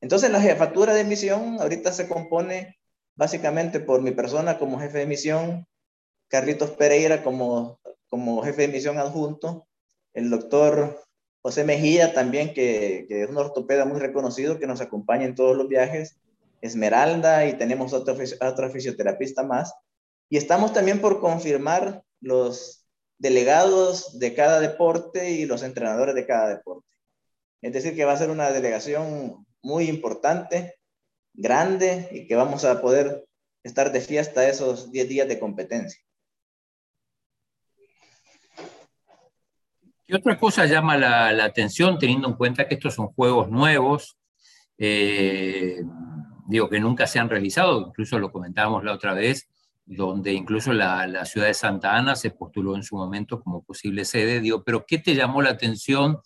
Entonces 0.00 0.30
la 0.30 0.40
jefatura 0.40 0.94
de 0.94 1.04
misión 1.04 1.60
ahorita 1.60 1.92
se 1.92 2.08
compone 2.08 2.78
básicamente 3.14 3.80
por 3.80 4.00
mi 4.00 4.12
persona 4.12 4.58
como 4.58 4.78
jefe 4.78 4.98
de 4.98 5.06
misión, 5.06 5.66
Carlitos 6.28 6.70
Pereira 6.70 7.22
como, 7.22 7.80
como 8.08 8.42
jefe 8.42 8.62
de 8.62 8.68
misión 8.68 8.98
adjunto, 8.98 9.66
el 10.12 10.30
doctor 10.30 11.00
José 11.48 11.64
Mejía 11.64 12.12
también, 12.12 12.52
que, 12.52 13.06
es 13.08 13.30
un 13.30 13.38
ortopeda 13.38 13.86
muy 13.86 13.98
reconocido 13.98 14.58
que 14.58 14.66
nos 14.66 14.82
acompaña 14.82 15.24
en 15.24 15.34
todos 15.34 15.56
los 15.56 15.66
viajes, 15.66 16.18
Esmeralda 16.60 17.46
y 17.46 17.54
tenemos 17.54 17.94
otro, 17.94 18.14
otro 18.42 18.70
fisioterapista 18.70 19.44
más. 19.44 19.72
Y 20.28 20.36
estamos 20.36 20.74
también 20.74 21.00
por 21.00 21.20
confirmar 21.20 22.02
los 22.20 22.86
delegados 23.16 24.18
de 24.18 24.34
cada 24.34 24.60
deporte 24.60 25.30
y 25.30 25.46
los 25.46 25.62
entrenadores 25.62 26.14
de 26.14 26.26
cada 26.26 26.50
deporte. 26.50 26.86
Es 27.62 27.72
decir, 27.72 27.96
que 27.96 28.04
va 28.04 28.12
a 28.12 28.18
ser 28.18 28.28
una 28.28 28.50
delegación 28.50 29.46
muy 29.62 29.88
importante, 29.88 30.74
grande 31.32 32.10
y 32.12 32.26
que 32.26 32.36
vamos 32.36 32.66
a 32.66 32.82
poder 32.82 33.26
estar 33.62 33.90
de 33.90 34.02
fiesta 34.02 34.46
esos 34.46 34.92
10 34.92 35.08
días 35.08 35.28
de 35.28 35.38
competencia. 35.38 36.02
¿Qué 40.08 40.16
otra 40.16 40.38
cosa 40.38 40.64
llama 40.64 40.96
la, 40.96 41.44
atención 41.44 41.98
teniendo 41.98 42.28
en 42.28 42.34
cuenta 42.34 42.66
que 42.66 42.76
estos 42.76 42.94
son 42.94 43.08
juegos 43.08 43.50
nuevos? 43.50 44.16
Eh, 44.78 45.82
digo, 46.46 46.70
que 46.70 46.80
nunca 46.80 47.06
se 47.06 47.18
han 47.18 47.28
realizado, 47.28 47.88
incluso 47.88 48.18
lo 48.18 48.32
comentábamos 48.32 48.84
la 48.84 48.94
otra 48.94 49.12
vez, 49.12 49.50
donde 49.84 50.32
incluso 50.32 50.72
la, 50.72 51.26
ciudad 51.26 51.48
de 51.48 51.52
Santa 51.52 51.94
Ana 51.94 52.16
se 52.16 52.30
postuló 52.30 52.74
en 52.74 52.84
su 52.84 52.96
momento 52.96 53.42
como 53.42 53.62
posible 53.62 54.06
sede. 54.06 54.40
Digo, 54.40 54.64
pero 54.64 54.86
¿qué 54.86 54.96
te 54.96 55.14
llamó 55.14 55.42
la 55.42 55.50
atención 55.50 56.20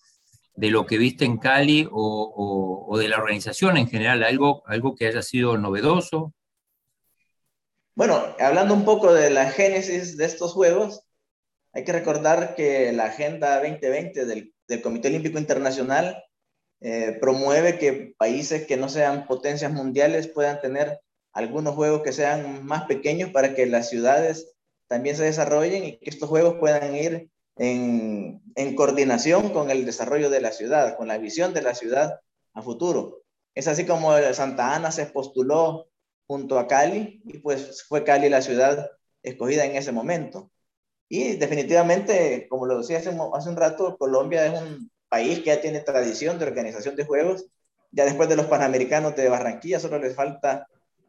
de 0.55 0.71
lo 0.71 0.87
que 0.87 0.97
viste 0.97 1.25
en 1.25 1.39
Cali 1.39 1.89
o, 1.91 2.87
o 2.89 2.99
de 2.99 3.09
la 3.09 3.17
organización 3.17 3.79
en 3.79 3.89
general? 3.89 4.23
¿Algo, 4.23 4.63
¿Algo 4.69 4.95
que 4.95 5.09
haya 5.09 5.23
sido 5.23 5.59
novedoso? 5.59 6.33
Bueno, 7.97 8.23
hablando 8.39 8.75
un 8.75 8.85
poco 8.85 9.13
de 9.13 9.31
la 9.31 9.51
génesis 9.51 10.17
de 10.17 10.25
estos 10.25 10.53
juegos, 10.53 11.03
hay 11.73 11.85
que 11.85 11.93
recordar 11.93 12.55
que 12.55 12.93
la 12.93 13.07
Agenda 13.07 13.61
2020 13.61 14.27
del, 14.27 14.53
Comité 14.83 15.09
Olímpico 15.09 15.39
Internacional 15.39 16.25
eh, 16.81 17.19
promueve 17.21 17.79
que 17.79 18.15
países 18.17 18.67
que 18.67 18.79
no 18.79 18.89
sean 18.89 19.27
potencias 19.27 19.71
mundiales 19.71 20.29
puedan 20.29 20.61
tener 20.63 21.01
algunos 21.33 21.75
juegos 21.75 22.03
que 22.03 22.13
sean 22.13 22.65
más 22.65 22.85
pequeños 22.85 23.31
para 23.31 23.55
que 23.55 23.67
las 23.67 23.91
ciudades 23.91 24.55
también 24.89 25.17
se 25.17 25.25
desarrollen 25.25 25.85
y 25.85 25.99
que 25.99 26.09
estos 26.11 26.29
juegos 26.29 26.57
puedan 26.59 26.97
ir 26.97 27.31
en, 27.57 28.43
en 28.55 28.75
coordinación 28.77 29.51
con 29.51 29.71
el 29.71 29.85
desarrollo 29.85 30.31
de 30.31 30.41
la 30.41 30.53
ciudad, 30.53 30.97
con 30.97 31.09
la 31.09 31.19
visión 31.19 31.53
de 31.53 31.63
la 31.63 31.75
ciudad 31.75 32.21
a 32.55 32.63
futuro. 32.63 33.23
Es 33.55 33.69
así 33.69 33.85
como 33.85 34.17
Santa 34.33 34.75
Ana 34.75 34.91
se 34.91 35.07
postuló 35.07 35.89
junto 36.27 36.59
a 36.59 36.67
Cali 36.67 37.23
y 37.27 37.39
pues 37.39 37.85
fue 37.85 38.05
Cali 38.05 38.29
la 38.29 38.41
ciudad 38.41 38.91
escogida 39.23 39.65
en 39.65 39.77
ese 39.77 39.93
momento. 39.93 40.51
Y 41.15 41.37
definitivamente, 41.37 42.47
como 42.49 42.65
lo 42.65 42.79
decía 42.79 42.97
hace, 42.97 43.15
hace 43.35 43.49
un 43.51 43.57
rato, 43.57 43.99
Colombia 43.99 44.47
es 44.47 44.59
un 44.59 44.91
país 45.11 45.41
que 45.41 45.45
ya 45.45 45.61
tiene 45.61 45.81
tradición 45.81 46.39
de 46.39 46.47
organización 46.47 46.97
de 46.97 47.05
juegos. 47.05 47.45
Ya 47.91 48.07
después 48.07 48.31
de 48.31 48.37
los 48.37 48.47
Panamericanos 48.47 49.15
de 49.15 49.29
Barranquilla, 49.29 49.79
solo 49.79 49.99
les 49.99 50.17
falta 50.17 50.67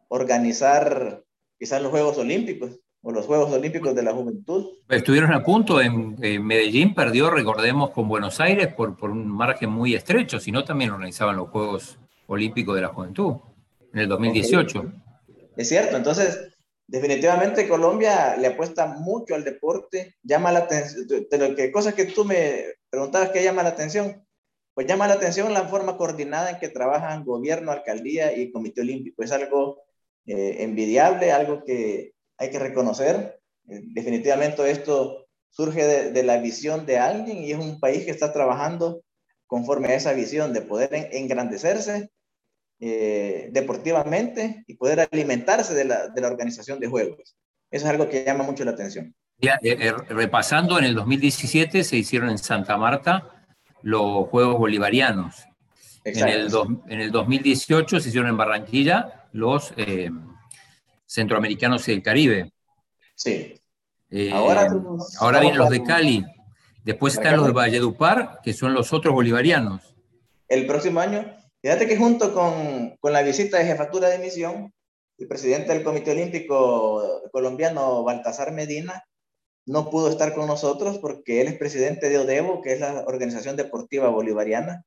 organizar 0.09 1.23
quizás 1.57 1.81
los 1.81 1.89
Juegos 1.89 2.17
Olímpicos 2.17 2.81
o 3.01 3.13
los 3.13 3.25
Juegos 3.25 3.53
Olímpicos 3.53 3.95
de 3.95 4.03
la 4.03 4.11
Juventud. 4.11 4.71
Estuvieron 4.89 5.31
a 5.31 5.41
punto, 5.41 5.79
en, 5.79 6.17
Medellín 6.45 6.93
perdió, 6.93 7.29
recordemos, 7.29 7.91
con 7.91 8.09
Buenos 8.09 8.41
Aires 8.41 8.73
por, 8.73 8.97
por 8.97 9.09
un 9.09 9.25
margen 9.25 9.69
muy 9.69 9.95
estrecho, 9.95 10.37
si 10.37 10.51
no 10.51 10.65
también 10.65 10.91
organizaban 10.91 11.37
los 11.37 11.47
Juegos 11.47 11.97
Olímpicos 12.27 12.75
de 12.75 12.81
la 12.81 12.89
Juventud 12.89 13.35
en 13.93 13.99
el 14.01 14.09
2018. 14.09 14.83
Es 15.55 15.69
cierto, 15.69 15.95
entonces 15.95 16.52
definitivamente 16.93 17.67
Colombia 17.67 18.37
le 18.37 18.45
apuesta 18.45 18.85
mucho 18.85 19.33
al 19.33 19.43
deporte, 19.43 20.15
llama 20.21 20.51
la 20.51 20.59
atención, 20.59 21.07
de 21.07 21.37
lo 21.39 21.55
que 21.55 21.71
cosas 21.71 21.95
que 21.95 22.05
tú 22.05 22.23
me 22.23 22.65
preguntabas 22.91 23.31
que 23.31 23.43
llama 23.43 23.63
la 23.63 23.69
atención, 23.69 24.23
pues 24.75 24.85
llama 24.85 25.07
la 25.07 25.15
atención 25.15 25.51
la 25.55 25.67
forma 25.67 25.97
coordinada 25.97 26.51
en 26.51 26.59
que 26.59 26.69
trabajan 26.69 27.25
gobierno, 27.25 27.71
alcaldía 27.71 28.37
y 28.37 28.51
comité 28.51 28.81
olímpico. 28.81 29.23
Es 29.23 29.31
algo 29.31 29.81
eh, 30.27 30.57
envidiable, 30.59 31.31
algo 31.31 31.63
que 31.63 32.13
hay 32.37 32.51
que 32.51 32.59
reconocer. 32.59 33.39
Eh, 33.67 33.81
definitivamente 33.85 34.69
esto 34.69 35.25
surge 35.49 35.83
de, 35.87 36.11
de, 36.11 36.21
la 36.21 36.37
visión 36.37 36.85
de 36.85 36.99
alguien 36.99 37.39
y 37.39 37.53
es 37.53 37.57
un 37.57 37.79
país 37.79 38.05
que 38.05 38.11
está 38.11 38.31
trabajando 38.31 39.01
conforme 39.47 39.87
a 39.87 39.95
esa 39.95 40.13
visión 40.13 40.53
de 40.53 40.61
poder 40.61 41.09
engrandecerse 41.11 42.11
eh, 42.85 43.47
deportivamente 43.53 44.65
y 44.67 44.73
poder 44.73 45.07
alimentarse 45.09 45.73
de 45.73 45.85
la, 45.85 46.09
de 46.09 46.19
la, 46.19 46.27
organización 46.27 46.81
de 46.81 46.87
juegos. 46.87 47.37
Eso 47.71 47.85
es 47.85 47.89
algo 47.89 48.09
que 48.09 48.25
llama 48.25 48.43
mucho 48.43 48.65
la 48.65 48.71
atención. 48.71 49.15
Ya, 49.37 49.57
eh, 49.63 49.77
eh, 49.79 49.93
repasando, 50.09 50.77
en 50.79 50.83
el 50.83 50.93
2017 50.93 51.85
se 51.85 51.95
hicieron 51.95 52.29
en 52.29 52.37
Santa 52.37 52.75
Marta 52.75 53.45
los 53.83 54.27
Juegos 54.27 54.57
Bolivarianos. 54.57 55.45
En 56.03 56.27
el, 56.27 56.51
en 56.89 56.99
el, 56.99 57.09
2018 57.09 58.01
se 58.01 58.09
hicieron 58.09 58.29
en 58.29 58.35
Barranquilla 58.35 59.29
los 59.31 59.73
Centroamericanos 61.05 61.87
y 61.87 61.93
del 61.93 62.03
Caribe. 62.03 62.51
Sí. 63.15 63.61
ahora, 64.33 64.67
ahora 65.21 65.39
vienen 65.39 65.57
los 65.57 65.69
de 65.69 65.83
Cali. 65.83 66.25
Después 66.83 67.13
están 67.13 67.37
los 67.37 67.45
de 67.45 67.53
Valledupar, 67.53 68.41
que 68.43 68.51
son 68.51 68.73
los 68.73 68.91
otros 68.91 69.13
bolivarianos. 69.13 69.95
El 70.49 70.67
próximo 70.67 70.99
año 70.99 71.42
Fíjate 71.63 71.87
que 71.87 71.95
junto 71.95 72.33
con, 72.33 72.97
con, 72.97 73.13
la 73.13 73.21
visita 73.21 73.57
de 73.57 73.63
jefatura 73.63 74.09
de 74.09 74.19
misión, 74.19 74.73
el 75.17 75.27
presidente 75.29 75.71
del 75.73 75.81
Comité 75.81 76.11
Olímpico 76.11 77.21
colombiano, 77.31 78.03
Baltasar 78.03 78.51
Medina, 78.51 79.05
no 79.65 79.89
pudo 79.89 80.09
estar 80.09 80.35
con 80.35 80.47
nosotros 80.47 80.97
porque 80.97 81.39
él 81.39 81.47
es 81.47 81.57
presidente 81.57 82.09
de 82.09 82.17
ODEBO, 82.17 82.61
que 82.61 82.73
es 82.73 82.81
la 82.81 83.05
organización 83.07 83.55
deportiva 83.55 84.09
bolivariana, 84.09 84.83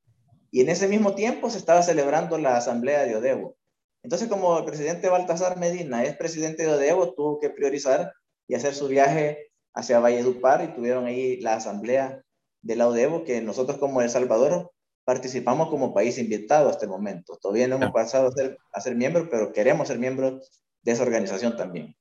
y 0.50 0.61
en 0.61 0.68
ese 0.68 0.87
mismo 0.87 1.14
tiempo 1.14 1.49
se 1.49 1.56
estaba 1.56 1.83
celebrando 1.83 2.37
la 2.37 2.59
asamblea 2.59 3.04
de 3.04 3.16
ODEBO. 3.16 3.56
Entonces, 4.02 4.28
como 4.28 4.59
el 4.59 4.66
presidente 4.66 5.09
Baltasar 5.09 5.56
Medina 5.56 6.04
es 6.04 6.14
presidente 6.18 6.64
de 6.64 6.75
ODEBO, 6.75 7.14
tuvo 7.14 7.40
que 7.40 7.49
priorizar 7.49 8.12
y 8.47 8.54
hacer 8.54 8.75
su 8.75 8.87
viaje 8.87 9.50
hacia 9.73 9.99
Valledupar 9.99 10.62
y 10.62 10.75
tuvieron 10.75 11.06
ahí 11.06 11.40
la 11.40 11.54
asamblea 11.54 12.23
de 12.61 12.76
la 12.76 12.87
ODEBO, 12.87 13.25
que 13.25 13.40
nosotros 13.40 13.78
como 13.78 14.02
El 14.02 14.11
Salvador 14.11 14.73
participamos 15.06 15.70
como 15.70 15.94
país 15.94 16.18
invitado 16.18 16.68
hasta 16.68 16.84
el 16.84 16.90
momento. 16.90 17.38
Todavía 17.40 17.68
no 17.68 17.76
hemos 17.76 17.92
pasado 17.92 18.26
a 18.26 18.32
ser, 18.32 18.58
a 18.72 18.80
ser 18.80 18.96
miembros, 18.96 19.28
pero 19.30 19.52
queremos 19.52 19.86
ser 19.86 20.00
miembros 20.00 20.60
de 20.82 20.92
esa 20.92 21.04
organización 21.04 21.56
también. 21.56 21.96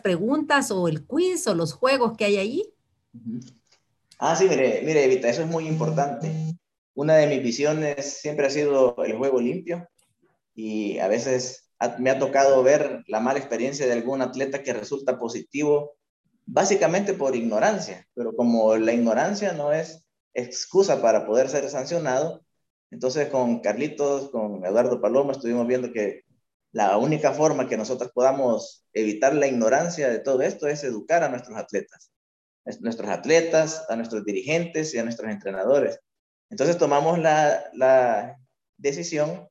preguntas 0.00 0.72
o 0.72 0.88
el 0.88 1.06
quiz 1.06 1.46
o 1.46 1.54
los 1.54 1.72
juegos 1.72 2.16
que 2.16 2.24
hay 2.24 2.38
ahí? 2.38 2.74
Ah, 4.18 4.34
sí, 4.34 4.48
mire, 4.48 4.82
mire, 4.84 5.04
Evita, 5.04 5.28
eso 5.28 5.42
es 5.42 5.46
muy 5.46 5.68
importante. 5.68 6.32
Una 6.94 7.14
de 7.14 7.28
mis 7.28 7.44
visiones 7.44 8.18
siempre 8.20 8.48
ha 8.48 8.50
sido 8.50 8.96
el 9.04 9.16
juego 9.16 9.40
limpio 9.40 9.88
y 10.56 10.98
a 10.98 11.06
veces 11.06 11.70
me 12.00 12.10
ha 12.10 12.18
tocado 12.18 12.60
ver 12.64 13.04
la 13.06 13.20
mala 13.20 13.38
experiencia 13.38 13.86
de 13.86 13.92
algún 13.92 14.20
atleta 14.20 14.64
que 14.64 14.72
resulta 14.72 15.16
positivo, 15.16 15.92
básicamente 16.44 17.14
por 17.14 17.36
ignorancia, 17.36 18.04
pero 18.14 18.34
como 18.34 18.76
la 18.76 18.92
ignorancia 18.92 19.52
no 19.52 19.72
es 19.72 20.07
excusa 20.38 21.02
para 21.02 21.26
poder 21.26 21.48
ser 21.48 21.68
sancionado. 21.68 22.44
Entonces 22.90 23.28
con 23.28 23.60
Carlitos, 23.60 24.30
con 24.30 24.64
Eduardo 24.64 25.00
Paloma, 25.00 25.32
estuvimos 25.32 25.66
viendo 25.66 25.92
que 25.92 26.22
la 26.72 26.96
única 26.98 27.32
forma 27.32 27.68
que 27.68 27.76
nosotros 27.76 28.10
podamos 28.12 28.86
evitar 28.92 29.34
la 29.34 29.46
ignorancia 29.46 30.08
de 30.08 30.20
todo 30.20 30.42
esto 30.42 30.68
es 30.68 30.84
educar 30.84 31.24
a 31.24 31.28
nuestros 31.28 31.58
atletas, 31.58 32.12
a 32.66 32.70
nuestros 32.80 33.10
atletas, 33.10 33.84
a 33.88 33.96
nuestros 33.96 34.24
dirigentes 34.24 34.94
y 34.94 34.98
a 34.98 35.02
nuestros 35.02 35.30
entrenadores. 35.30 35.98
Entonces 36.50 36.78
tomamos 36.78 37.18
la, 37.18 37.64
la 37.74 38.38
decisión 38.76 39.48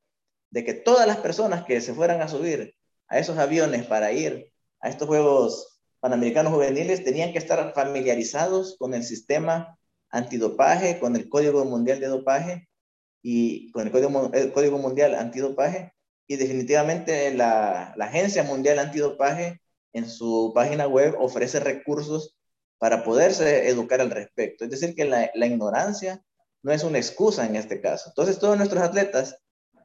de 0.50 0.64
que 0.64 0.74
todas 0.74 1.06
las 1.06 1.18
personas 1.18 1.64
que 1.64 1.80
se 1.80 1.94
fueran 1.94 2.22
a 2.22 2.28
subir 2.28 2.74
a 3.08 3.18
esos 3.18 3.38
aviones 3.38 3.86
para 3.86 4.12
ir 4.12 4.52
a 4.80 4.88
estos 4.88 5.08
Juegos 5.08 5.80
Panamericanos 6.00 6.52
Juveniles 6.52 7.04
tenían 7.04 7.32
que 7.32 7.38
estar 7.38 7.72
familiarizados 7.74 8.76
con 8.78 8.94
el 8.94 9.02
sistema 9.02 9.77
antidopaje, 10.10 10.98
con 10.98 11.16
el 11.16 11.28
Código 11.28 11.64
Mundial 11.64 12.00
de 12.00 12.06
Dopaje 12.06 12.68
y 13.22 13.70
con 13.72 13.86
el 13.86 13.92
Código, 13.92 14.30
el 14.32 14.52
Código 14.52 14.78
Mundial 14.78 15.14
Antidopaje 15.14 15.92
y 16.26 16.36
definitivamente 16.36 17.32
la, 17.34 17.94
Agencia 17.98 18.42
Mundial 18.42 18.78
Antidopaje 18.78 19.60
en 19.92 20.08
su 20.08 20.52
página 20.54 20.86
web 20.86 21.16
ofrece 21.18 21.60
recursos 21.60 22.36
para 22.78 23.02
poderse 23.02 23.68
educar 23.68 24.00
al 24.00 24.10
respecto. 24.10 24.64
Es 24.64 24.70
decir, 24.70 24.94
que 24.94 25.04
la, 25.04 25.30
ignorancia 25.34 26.22
no 26.62 26.72
es 26.72 26.84
una 26.84 26.98
excusa 26.98 27.46
en 27.46 27.56
este 27.56 27.80
caso. 27.80 28.10
Entonces, 28.10 28.38
todos 28.38 28.56
nuestros 28.56 28.82
atletas, 28.82 29.38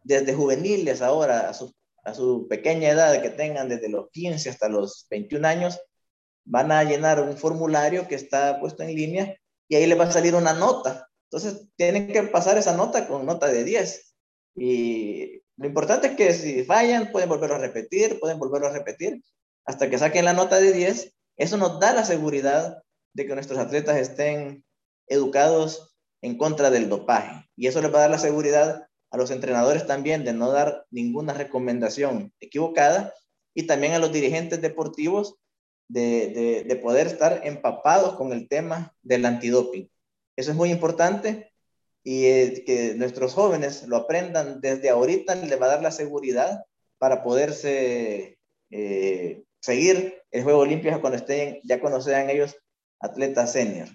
desde 0.04 0.34
juveniles 0.34 1.02
ahora, 1.02 1.50
a 1.50 1.54
a 2.04 2.14
su 2.14 2.48
pequeña 2.50 2.90
edad, 2.90 3.22
que 3.22 3.30
tengan 3.30 3.70
desde 3.70 3.90
los 3.90 4.10
15 4.12 4.50
hasta 4.50 4.68
los 4.68 5.08
21 5.10 5.48
años, 5.48 5.80
van 6.44 6.72
a 6.72 6.84
llenar 6.84 7.22
un 7.22 7.38
formulario 7.38 8.08
que 8.08 8.16
está 8.16 8.60
puesto 8.60 8.84
en 8.84 8.94
línea 8.94 9.38
y 9.74 9.76
ahí 9.76 9.88
le 9.88 9.96
va 9.96 10.04
a 10.04 10.12
salir 10.12 10.36
una 10.36 10.54
nota. 10.54 11.10
Entonces, 11.32 11.68
tienen 11.76 12.06
que 12.14 12.22
pasar 12.22 12.60
esa 12.60 12.78
nota 12.78 13.08
con 13.08 13.26
nota 13.26 13.48
de 13.48 13.64
10. 13.64 14.16
Y 14.56 15.42
lo 15.58 15.66
importante 15.66 16.10
es 16.10 16.16
que 16.16 16.32
si 16.32 16.64
fallan, 16.64 17.12
pueden 17.12 17.28
volverlo 17.28 17.56
a 17.56 17.60
repetir, 17.60 18.20
pueden 18.20 18.38
volverlo 18.38 18.68
a 18.68 18.72
repetir, 18.72 19.24
hasta 19.66 19.90
que 19.90 19.98
saquen 19.98 20.26
la 20.26 20.34
nota 20.34 20.58
de 20.58 20.74
10. 20.74 21.16
Eso 21.38 21.58
nos 21.58 21.80
da 21.80 21.92
la 21.92 22.06
seguridad 22.06 22.84
de 23.16 23.26
que 23.26 23.34
nuestros 23.34 23.58
atletas 23.58 23.98
estén 23.98 24.64
educados 25.08 25.96
en 26.22 26.38
contra 26.38 26.70
del 26.70 26.88
dopaje. 26.88 27.50
Y 27.56 27.66
eso 27.66 27.82
les 27.82 27.92
va 27.92 27.98
a 27.98 28.02
dar 28.02 28.12
la 28.12 28.20
seguridad 28.20 28.86
a 29.10 29.18
los 29.18 29.32
entrenadores 29.32 29.88
también 29.88 30.24
de 30.24 30.34
no 30.34 30.52
dar 30.52 30.86
ninguna 30.92 31.34
recomendación 31.34 32.32
equivocada 32.40 33.12
y 33.56 33.66
también 33.66 33.94
a 33.94 34.00
los 34.00 34.12
dirigentes 34.12 34.62
deportivos 34.62 35.34
de, 35.94 36.80
poder 36.82 37.08
estar 37.08 37.42
empapados 37.44 38.16
con 38.16 38.32
el 38.34 38.48
tema 38.48 38.96
del 39.02 39.26
antidoping. 39.26 39.90
Eso 40.36 40.52
es 40.52 40.58
muy 40.58 40.72
importante 40.72 41.52
y 42.04 42.26
eh, 42.26 42.64
que 42.66 42.96
nuestros 42.96 43.34
jóvenes 43.34 43.88
lo 43.88 43.98
aprendan 43.98 44.60
desde 44.60 44.90
ahorita 44.90 45.36
les 45.36 45.62
va 45.62 45.68
a 45.68 45.70
dar 45.70 45.82
la 45.82 45.92
seguridad 45.92 46.66
para 46.98 47.24
poderse 47.24 48.38
eh, 48.72 49.44
seguir 49.62 50.22
el 50.32 50.44
juego 50.44 50.66
limpio 50.66 51.00
cuando 51.00 51.18
estén, 51.18 51.60
ya 51.64 51.80
cuando 51.80 52.02
sean 52.02 52.30
ellos 52.30 52.58
atletas 53.00 53.52
senior. 53.52 53.88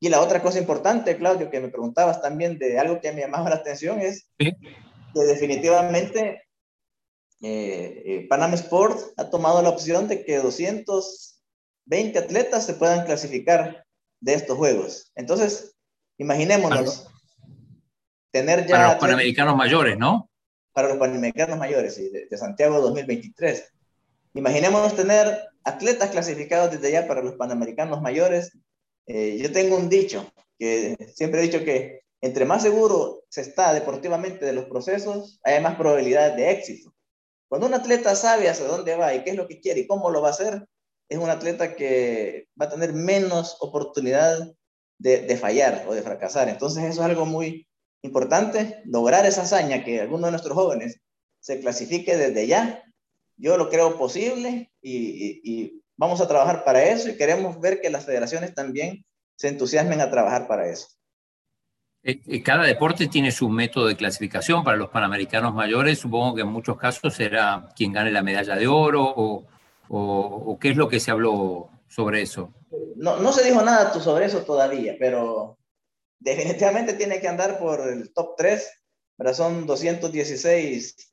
Y 0.00 0.08
la 0.08 0.20
otra 0.20 0.42
cosa 0.42 0.58
importante, 0.58 1.16
Claudio, 1.16 1.50
que 1.50 1.60
me 1.60 1.68
preguntabas 1.68 2.20
también 2.20 2.58
de 2.58 2.78
algo 2.78 3.00
que 3.00 3.12
me 3.12 3.22
llamaba 3.22 3.50
la 3.50 3.56
atención 3.56 4.00
es 4.00 4.28
que 4.38 4.54
definitivamente 5.14 6.45
eh, 7.42 8.02
eh, 8.04 8.26
Panam 8.28 8.54
Sport 8.54 8.98
ha 9.18 9.28
tomado 9.28 9.60
la 9.62 9.68
opción 9.68 10.08
de 10.08 10.24
que 10.24 10.38
220 10.38 12.18
atletas 12.18 12.64
se 12.64 12.74
puedan 12.74 13.04
clasificar 13.04 13.84
de 14.20 14.34
estos 14.34 14.56
juegos. 14.56 15.12
Entonces, 15.14 15.76
imaginémonos 16.18 17.08
tener 18.30 18.66
ya... 18.66 18.76
Para 18.76 18.88
los 18.88 18.96
panamericanos 18.96 19.56
mayores, 19.56 19.98
¿no? 19.98 20.30
Para 20.72 20.88
los 20.88 20.98
panamericanos 20.98 21.58
mayores, 21.58 21.94
sí, 21.94 22.10
de, 22.10 22.36
Santiago 22.36 22.80
2023. 22.80 23.72
Imaginémonos 24.34 24.94
tener 24.94 25.48
atletas 25.64 26.10
clasificados 26.10 26.70
desde 26.70 26.92
ya 26.92 27.06
para 27.06 27.22
los 27.22 27.34
panamericanos 27.34 28.00
mayores. 28.02 28.56
Eh, 29.06 29.38
yo 29.38 29.52
tengo 29.52 29.76
un 29.76 29.88
dicho 29.88 30.30
que 30.58 30.96
siempre 31.14 31.40
he 31.40 31.44
dicho 31.44 31.64
que 31.64 32.00
entre 32.20 32.44
más 32.44 32.62
seguro 32.62 33.24
se 33.28 33.42
está 33.42 33.72
deportivamente 33.74 34.44
de 34.44 34.52
los 34.52 34.64
procesos, 34.66 35.38
hay 35.42 35.60
más 35.60 35.76
probabilidad 35.76 36.34
de 36.34 36.50
éxito. 36.50 36.95
Cuando 37.48 37.66
un 37.66 37.74
atleta 37.74 38.14
sabe 38.16 38.48
hacia 38.48 38.66
dónde 38.66 38.96
va 38.96 39.14
y 39.14 39.22
qué 39.22 39.30
es 39.30 39.36
lo 39.36 39.46
que 39.46 39.60
quiere 39.60 39.80
y 39.80 39.86
cómo 39.86 40.10
lo 40.10 40.20
va 40.20 40.28
a 40.28 40.32
hacer, 40.32 40.66
es 41.08 41.18
un 41.18 41.30
atleta 41.30 41.76
que 41.76 42.48
va 42.60 42.66
a 42.66 42.70
tener 42.70 42.92
menos 42.92 43.56
oportunidad 43.60 44.52
de, 44.98 45.36
fallar 45.36 45.84
o 45.88 45.94
de 45.94 46.02
fracasar. 46.02 46.48
Entonces 46.48 46.84
eso 46.84 47.00
es 47.00 47.06
algo 47.06 47.26
muy 47.26 47.66
importante, 48.02 48.82
lograr 48.84 49.26
esa 49.26 49.42
hazaña 49.42 49.84
que 49.84 50.00
alguno 50.00 50.26
de 50.26 50.32
nuestros 50.32 50.54
jóvenes 50.54 51.00
se 51.40 51.60
clasifique 51.60 52.16
desde 52.16 52.46
ya. 52.46 52.82
Yo 53.36 53.56
lo 53.56 53.68
creo 53.68 53.96
posible 53.98 54.72
y 54.82 55.82
vamos 55.96 56.20
a 56.20 56.28
trabajar 56.28 56.64
para 56.64 56.84
eso 56.84 57.08
y 57.08 57.16
queremos 57.16 57.60
ver 57.60 57.80
que 57.80 57.90
las 57.90 58.04
federaciones 58.04 58.54
también 58.54 59.04
se 59.36 59.48
entusiasmen 59.48 60.00
a 60.00 60.10
trabajar 60.10 60.48
para 60.48 60.68
eso. 60.68 60.95
Eh, 62.08 62.20
eh, 62.28 62.40
cada 62.40 62.62
deporte 62.62 63.08
tiene 63.08 63.32
su 63.32 63.48
método 63.48 63.88
de 63.88 63.96
clasificación. 63.96 64.62
Para 64.62 64.76
los 64.76 64.90
panamericanos 64.90 65.52
mayores, 65.52 65.98
supongo 65.98 66.36
que 66.36 66.42
en 66.42 66.46
muchos 66.46 66.78
casos 66.78 67.12
será 67.12 67.68
quien 67.74 67.92
gane 67.92 68.12
la 68.12 68.22
medalla 68.22 68.54
de 68.54 68.68
oro 68.68 69.44
o, 69.88 70.58
qué 70.60 70.70
es 70.70 70.76
lo 70.76 70.88
que 70.88 71.00
se 71.00 71.10
habló 71.10 71.68
sobre 71.88 72.22
eso. 72.22 72.54
No, 72.94 73.16
no 73.16 73.32
se 73.32 73.44
dijo 73.44 73.60
nada 73.60 73.92
sobre 73.94 74.26
eso 74.26 74.44
todavía, 74.44 74.94
pero 75.00 75.58
definitivamente 76.20 76.94
tiene 76.94 77.20
que 77.20 77.26
andar 77.26 77.58
por 77.58 77.80
el 77.80 78.12
top 78.12 78.36
3. 78.36 78.70
Pero 79.18 79.34
son 79.34 79.66
216 79.66 81.12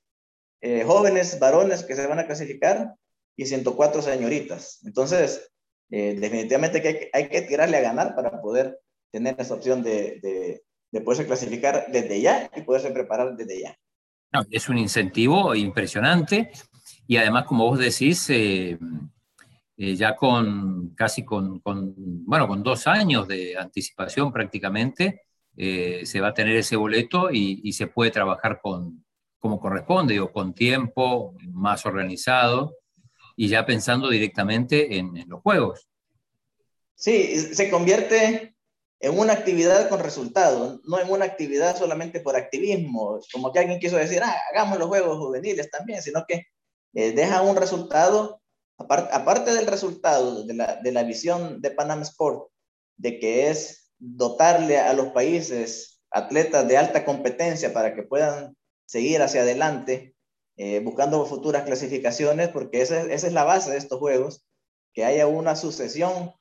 eh, 0.61 0.83
jóvenes 0.85 1.39
varones 1.39 1.83
que 1.83 1.95
se 1.95 2.05
van 2.05 2.19
a 2.19 2.27
clasificar 2.27 2.93
y 3.35 3.47
104 3.47 4.03
señoritas. 4.03 4.79
Entonces, 4.85 5.49
definitivamente 5.89 6.81
que 6.83 6.87
hay, 6.87 6.97
hay, 7.13 7.29
que 7.29 7.41
tirarle 7.43 7.77
a 7.77 7.81
ganar 7.81 8.15
para 8.15 8.41
poder 8.41 8.79
tener 9.11 9.35
esa 9.39 9.53
opción 9.53 9.83
de, 9.83 10.19
de 10.21 10.63
poderse 11.01 11.25
clasificar 11.25 11.85
desde 11.91 12.21
ya 12.21 12.49
y 12.55 12.61
poderse 12.61 12.91
preparar 12.91 13.35
desde 13.35 13.61
ya. 13.61 13.77
No, 14.31 14.41
es 14.49 14.69
un 14.69 14.77
incentivo 14.77 15.53
impresionante 15.55 16.51
y 17.07 17.17
además, 17.17 17.45
como 17.45 17.67
vos 17.67 17.79
decís, 17.79 18.29
eh, 18.29 18.77
eh, 19.77 19.95
ya 19.95 20.15
con 20.15 20.93
casi 20.95 21.25
con, 21.25 21.61
bueno, 21.63 22.47
con 22.47 22.63
dos 22.63 22.87
años 22.87 23.27
de 23.27 23.57
anticipación 23.57 24.31
prácticamente, 24.31 25.21
eh, 25.55 26.01
se 26.05 26.21
va 26.21 26.29
a 26.29 26.33
tener 26.33 26.55
ese 26.55 26.75
boleto 26.75 27.29
y, 27.31 27.71
se 27.73 27.87
puede 27.87 28.11
trabajar 28.11 28.59
con, 28.61 29.03
como 29.39 29.59
corresponde, 29.59 30.19
o 30.19 30.31
con 30.31 30.53
tiempo, 30.53 31.35
más 31.51 31.85
organizado 31.85 32.75
y 33.35 33.47
ya 33.47 33.65
pensando 33.65 34.09
directamente 34.09 34.97
en, 34.97 35.17
en 35.17 35.29
los 35.29 35.41
juegos. 35.41 35.87
Sí, 36.95 37.35
se 37.37 37.69
convierte 37.69 38.52
en 39.03 39.19
una 39.19 39.33
actividad 39.33 39.89
con 39.89 39.99
resultados, 39.99 40.79
no 40.85 40.97
en 40.97 41.11
una 41.11 41.25
actividad 41.25 41.77
solamente 41.77 42.21
por 42.21 42.37
activismo, 42.37 43.19
como 43.33 43.51
que 43.51 43.59
alguien 43.59 43.77
quiso 43.77 43.97
decir, 43.97 44.21
ah, 44.23 44.33
hagamos 44.49 44.79
los 44.79 44.87
juegos 44.87 45.17
juveniles 45.17 45.69
también, 45.69 46.01
sino 46.01 46.23
que 46.25 46.45
eh, 46.93 47.11
deja 47.11 47.41
un 47.41 47.57
resultado, 47.57 48.41
aparte 48.77 49.53
del 49.53 49.67
resultado 49.67 50.45
de 50.45 50.53
la, 50.53 50.77
de 50.81 50.93
la 50.93 51.03
visión 51.03 51.61
de 51.61 51.71
Panam 51.71 52.01
Sport, 52.03 52.49
de 52.95 53.19
que 53.19 53.49
es 53.49 53.91
dotarle 53.99 54.79
a 54.79 54.93
los 54.93 55.07
países 55.07 56.01
atletas 56.09 56.65
de 56.65 56.77
alta 56.77 57.03
competencia 57.03 57.73
para 57.73 57.95
que 57.95 58.03
puedan 58.03 58.55
seguir 58.85 59.21
hacia 59.21 59.41
adelante, 59.41 60.15
eh, 60.55 60.79
buscando 60.79 61.25
futuras 61.25 61.63
clasificaciones, 61.63 62.47
porque 62.47 62.81
esa, 62.81 63.01
esa 63.01 63.27
es 63.27 63.33
la 63.33 63.43
base 63.43 63.69
de 63.69 63.79
estos 63.79 63.99
juegos, 63.99 64.45
que 64.93 65.03
haya 65.03 65.27
una 65.27 65.57
sucesión 65.57 66.31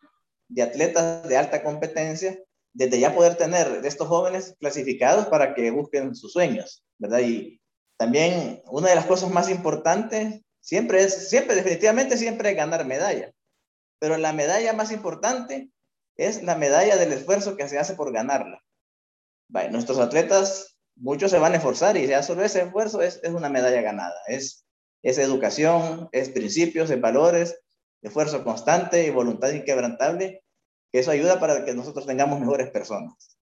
de 0.46 0.62
atletas 0.62 1.29
de 1.29 1.37
alta 1.37 1.64
competencia, 1.64 2.38
desde 2.73 2.99
ya 2.99 3.15
poder 3.15 3.37
tener 3.37 3.83
de 3.83 3.89
estos 3.89 4.09
jóvenes 4.09 4.57
clasificados 4.59 5.27
para 5.27 5.55
que 5.55 5.71
busquen 5.71 6.15
sus 6.15 6.33
sueños, 6.33 6.85
¿verdad? 6.99 7.21
Y 7.21 7.61
también 7.99 8.63
una 8.67 8.89
de 8.89 8.95
las 8.95 9.07
cosas 9.07 9.31
más 9.31 9.51
importantes 9.51 10.41
siempre 10.61 11.03
es, 11.03 11.29
siempre, 11.29 11.55
definitivamente 11.55 12.17
siempre 12.17 12.51
es 12.51 12.57
ganar 12.57 12.85
medalla, 12.87 13.33
pero 13.99 14.17
la 14.17 14.33
medalla 14.33 14.73
más 14.73 14.91
importante 14.91 15.71
es 16.17 16.43
la 16.43 16.57
medalla 16.57 16.97
del 16.97 17.13
esfuerzo 17.13 17.57
que 17.57 17.69
se 17.69 17.79
hace 17.79 17.95
por 17.95 18.13
ganarla. 18.13 18.63
nuestros 19.71 19.99
atletas, 19.99 20.79
muchos 20.97 21.31
se 21.31 21.39
van 21.39 21.53
a 21.53 21.57
esforzar 21.57 21.97
y 21.97 22.07
ya 22.07 22.23
solo 22.23 22.43
ese 22.43 22.63
esfuerzo 22.63 23.03
es, 23.03 23.21
es 23.23 23.31
una 23.31 23.49
medalla 23.49 23.81
ganada, 23.83 24.17
es, 24.27 24.65
es 25.03 25.19
educación, 25.19 26.09
es 26.13 26.31
principios, 26.31 26.91
es 26.91 27.01
valores, 27.01 27.61
esfuerzo 28.03 28.45
constante 28.45 29.07
y 29.07 29.11
voluntad 29.11 29.51
inquebrantable, 29.51 30.29
que 30.29 30.43
eso 30.93 31.11
ayuda 31.11 31.41
para 31.41 31.65
que 31.65 31.75
nosotros 31.75 32.07
tengamos 32.07 32.39
mejores 32.39 32.71
personas. 32.71 33.39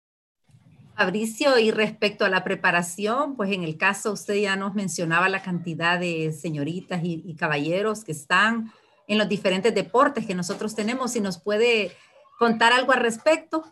Fabricio, 0.96 1.58
y 1.58 1.72
respecto 1.72 2.24
a 2.24 2.28
la 2.28 2.44
preparación, 2.44 3.36
pues 3.36 3.50
en 3.50 3.64
el 3.64 3.76
caso 3.76 4.12
usted 4.12 4.34
ya 4.36 4.54
nos 4.54 4.74
mencionaba 4.74 5.28
la 5.28 5.42
cantidad 5.42 5.98
de 5.98 6.32
señoritas 6.32 7.00
y, 7.02 7.34
caballeros 7.34 8.04
que 8.04 8.12
están 8.12 8.72
en 9.08 9.18
los 9.18 9.28
diferentes 9.28 9.74
deportes 9.74 10.24
que 10.24 10.36
nosotros 10.36 10.74
tenemos, 10.76 11.12
si 11.12 11.20
nos 11.20 11.40
puede 11.40 11.92
contar 12.38 12.72
algo 12.72 12.92
al 12.92 13.00
respecto. 13.00 13.64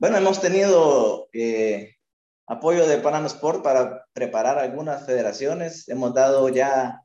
Bueno, 0.00 0.16
hemos 0.16 0.40
tenido 0.40 1.28
eh, 1.32 1.94
apoyo 2.46 2.86
de 2.88 2.98
Panama 2.98 3.28
Sport 3.28 3.62
para 3.62 4.06
preparar 4.12 4.58
algunas 4.58 5.06
federaciones. 5.06 5.88
Hemos 5.88 6.12
dado 6.14 6.48
ya 6.48 7.02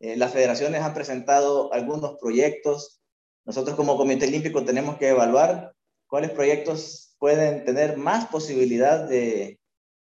eh, 0.00 0.16
las 0.16 0.32
federaciones 0.32 0.82
han 0.82 0.94
presentado 0.94 1.72
algunos 1.72 2.16
proyectos. 2.18 3.00
Nosotros 3.46 3.76
como 3.76 3.96
Comité 3.96 4.26
Olímpico 4.26 4.64
tenemos 4.64 4.98
que 4.98 5.08
evaluar 5.08 5.72
cuáles 6.08 6.32
proyectos 6.32 7.14
pueden 7.18 7.64
tener 7.64 7.96
más 7.96 8.26
posibilidad 8.26 9.08
de, 9.08 9.60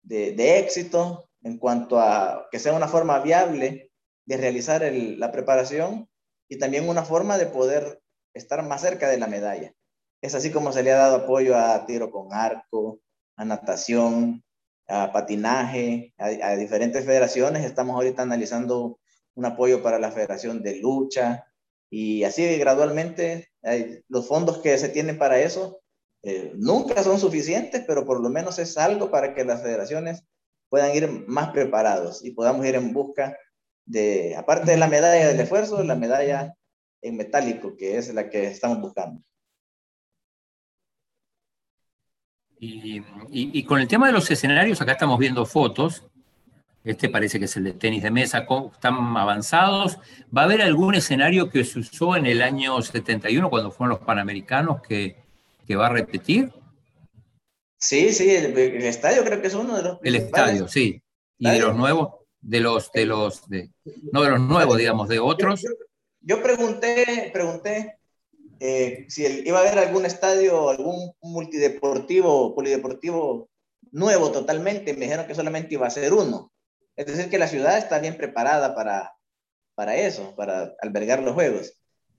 de, 0.04 0.60
éxito 0.60 1.30
en 1.44 1.58
cuanto 1.58 2.00
a 2.00 2.48
que 2.50 2.60
sea 2.60 2.74
una 2.74 2.88
forma 2.88 3.20
viable 3.20 3.92
de 4.26 4.38
realizar 4.38 4.90
la 4.92 5.34
preparación 5.34 6.08
y 6.48 6.58
también 6.58 6.88
una 6.88 7.04
forma 7.04 7.38
de 7.38 7.48
poder 7.48 8.02
estar 8.34 8.64
más 8.64 8.82
cerca 8.82 9.10
de 9.10 9.18
la 9.18 9.28
medalla. 9.28 9.74
Es 10.22 10.34
así 10.34 10.50
como 10.50 10.72
se 10.72 10.84
le 10.84 10.94
ha 10.94 10.98
dado 10.98 11.18
apoyo 11.18 11.58
a 11.58 11.86
tiro 11.86 12.12
con 12.12 12.34
arco, 12.34 13.02
a 13.36 13.44
natación, 13.44 14.44
a 14.88 15.12
patinaje, 15.12 16.14
a, 16.18 16.28
a 16.28 16.56
diferentes 16.56 17.06
federaciones. 17.06 17.66
Estamos 17.66 17.96
ahorita 17.96 18.22
analizando 18.22 18.98
un 19.36 19.46
apoyo 19.46 19.84
para 19.84 20.00
la 20.00 20.12
Federación 20.12 20.64
de 20.64 20.78
Lucha 20.78 21.46
y 21.98 22.26
así 22.26 22.58
gradualmente 22.58 23.48
los 24.10 24.28
fondos 24.28 24.58
que 24.58 24.78
se 24.78 24.90
tienen 24.90 25.18
para 25.18 25.40
eso 25.40 25.80
eh, 26.24 26.52
nunca 26.54 27.02
son 27.02 27.18
suficientes, 27.22 27.86
pero 27.88 28.06
por 28.06 28.20
lo 28.20 28.30
menos 28.30 28.60
es 28.60 28.78
algo 28.78 29.10
para 29.10 29.34
que 29.34 29.46
las 29.46 29.62
federaciones 29.62 30.26
puedan 30.68 30.94
ir 30.94 31.08
más 31.26 31.52
preparados 31.52 32.22
y 32.26 32.32
podamos 32.32 32.66
ir 32.66 32.76
en 32.76 32.92
busca 32.92 33.38
de, 33.86 34.36
aparte 34.36 34.72
de 34.72 34.78
la 34.78 34.90
medalla 34.90 35.26
del 35.30 35.40
esfuerzo, 35.40 35.82
la 35.86 35.96
medalla 35.96 36.54
en 37.02 37.16
metálico, 37.16 37.78
que 37.78 37.98
es 37.98 38.14
la 38.14 38.30
que 38.30 38.48
estamos 38.48 38.82
buscando. 38.82 39.22
Y, 42.60 43.04
y, 43.32 43.64
con 43.64 43.80
el 43.80 43.88
tema 43.88 44.08
de 44.08 44.14
los 44.14 44.30
escenarios, 44.30 44.82
acá 44.82 44.94
estamos 44.94 45.18
viendo 45.18 45.46
fotos 45.46 46.04
este 46.86 47.10
parece 47.10 47.40
que 47.40 47.46
es 47.46 47.58
el 47.58 47.64
de 47.64 47.74
tenis 47.74 48.04
de 48.04 48.12
mesa, 48.12 48.46
están 48.72 49.18
avanzados. 49.18 49.98
¿Va 50.36 50.44
a 50.44 50.46
haber 50.46 50.62
algún 50.62 50.94
escenario 50.94 51.50
que 51.50 51.64
se 51.64 51.80
usó 51.80 52.16
en 52.16 52.28
el 52.28 52.44
año 52.44 52.80
71 52.80 53.50
cuando 53.50 53.72
fueron 53.72 53.98
los 53.98 54.06
Panamericanos 54.06 54.82
que, 54.84 55.18
que 55.66 55.76
va 55.76 55.88
a 55.88 55.90
repetir? 55.90 56.54
Sí, 57.78 58.14
sí, 58.14 58.30
el, 58.30 58.56
estadio 58.84 59.24
creo 59.24 59.42
que 59.42 59.48
es 59.48 59.56
uno 59.56 59.76
de 59.76 59.84
los 59.84 60.00
El 60.04 60.16
estadio, 60.16 60.68
sí. 60.68 61.02
¿Y 61.40 61.50
de 61.50 61.60
los 61.60 61.76
nuevos? 61.76 62.14
De 62.40 62.60
los, 62.60 62.92
de 62.92 63.06
los, 63.08 63.50
de, 63.50 63.72
no 64.12 64.22
de 64.22 64.30
los 64.30 64.40
nuevos, 64.40 64.78
digamos, 64.78 65.10
de 65.10 65.20
otros. 65.20 65.66
Yo, 66.22 66.42
pregunté, 66.44 67.32
pregunté 67.34 67.98
eh, 68.60 69.06
si 69.10 69.26
iba 69.46 69.58
a 69.58 69.62
haber 69.62 69.80
algún 69.80 70.06
estadio, 70.06 70.70
algún 70.70 71.12
multideportivo, 71.22 72.54
polideportivo 72.54 73.50
nuevo 73.92 74.32
totalmente. 74.32 74.94
Me 74.94 75.02
dijeron 75.02 75.26
que 75.26 75.36
solamente 75.36 75.74
iba 75.74 75.88
a 75.88 75.92
ser 75.92 76.14
uno. 76.14 76.52
Es 76.96 77.06
decir, 77.06 77.30
que 77.30 77.38
la 77.38 77.48
ciudad 77.48 77.78
está 77.78 78.00
bien 78.00 78.18
preparada 78.18 78.74
para, 78.76 79.14
para 79.76 79.96
eso, 79.96 80.36
para 80.36 80.74
albergar 80.82 81.22
los 81.22 81.34
juegos. 81.34 81.74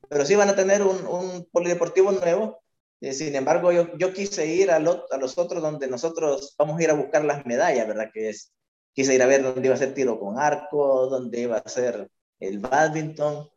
Pero 0.09 0.25
sí 0.25 0.35
van 0.35 0.51
a 0.51 0.57
tener 0.57 0.83
un, 0.83 1.07
un 1.07 1.49
polideportivo 1.51 2.13
nuevo. 2.13 2.63
Eh, 3.01 3.13
sin 3.13 3.35
embargo, 3.35 3.73
yo, 3.73 3.97
yo 3.97 4.13
quise 4.13 4.47
ir 4.47 4.71
a, 4.71 4.77
a, 4.77 4.81
los 4.81 5.39
otros 5.39 5.63
donde 5.63 5.89
nosotros 5.89 6.55
vamos 6.59 6.79
a 6.79 6.83
ir 6.83 6.91
a 6.91 6.95
buscar 6.95 7.25
las 7.25 7.45
medallas, 7.47 7.87
¿verdad? 7.87 8.11
Que 8.13 8.31
es, 8.31 8.53
quise 8.93 9.15
ir 9.15 9.23
a 9.23 9.27
ver 9.27 9.43
dónde 9.43 9.67
iba 9.67 9.75
a 9.75 9.79
ser 9.79 9.95
tiro 9.95 10.19
con 10.19 10.39
arco, 10.39 11.09
dónde 11.09 11.41
iba 11.41 11.59
a 11.59 11.69
ser 11.69 12.09
el 12.41 12.59
badminton. 12.59 13.49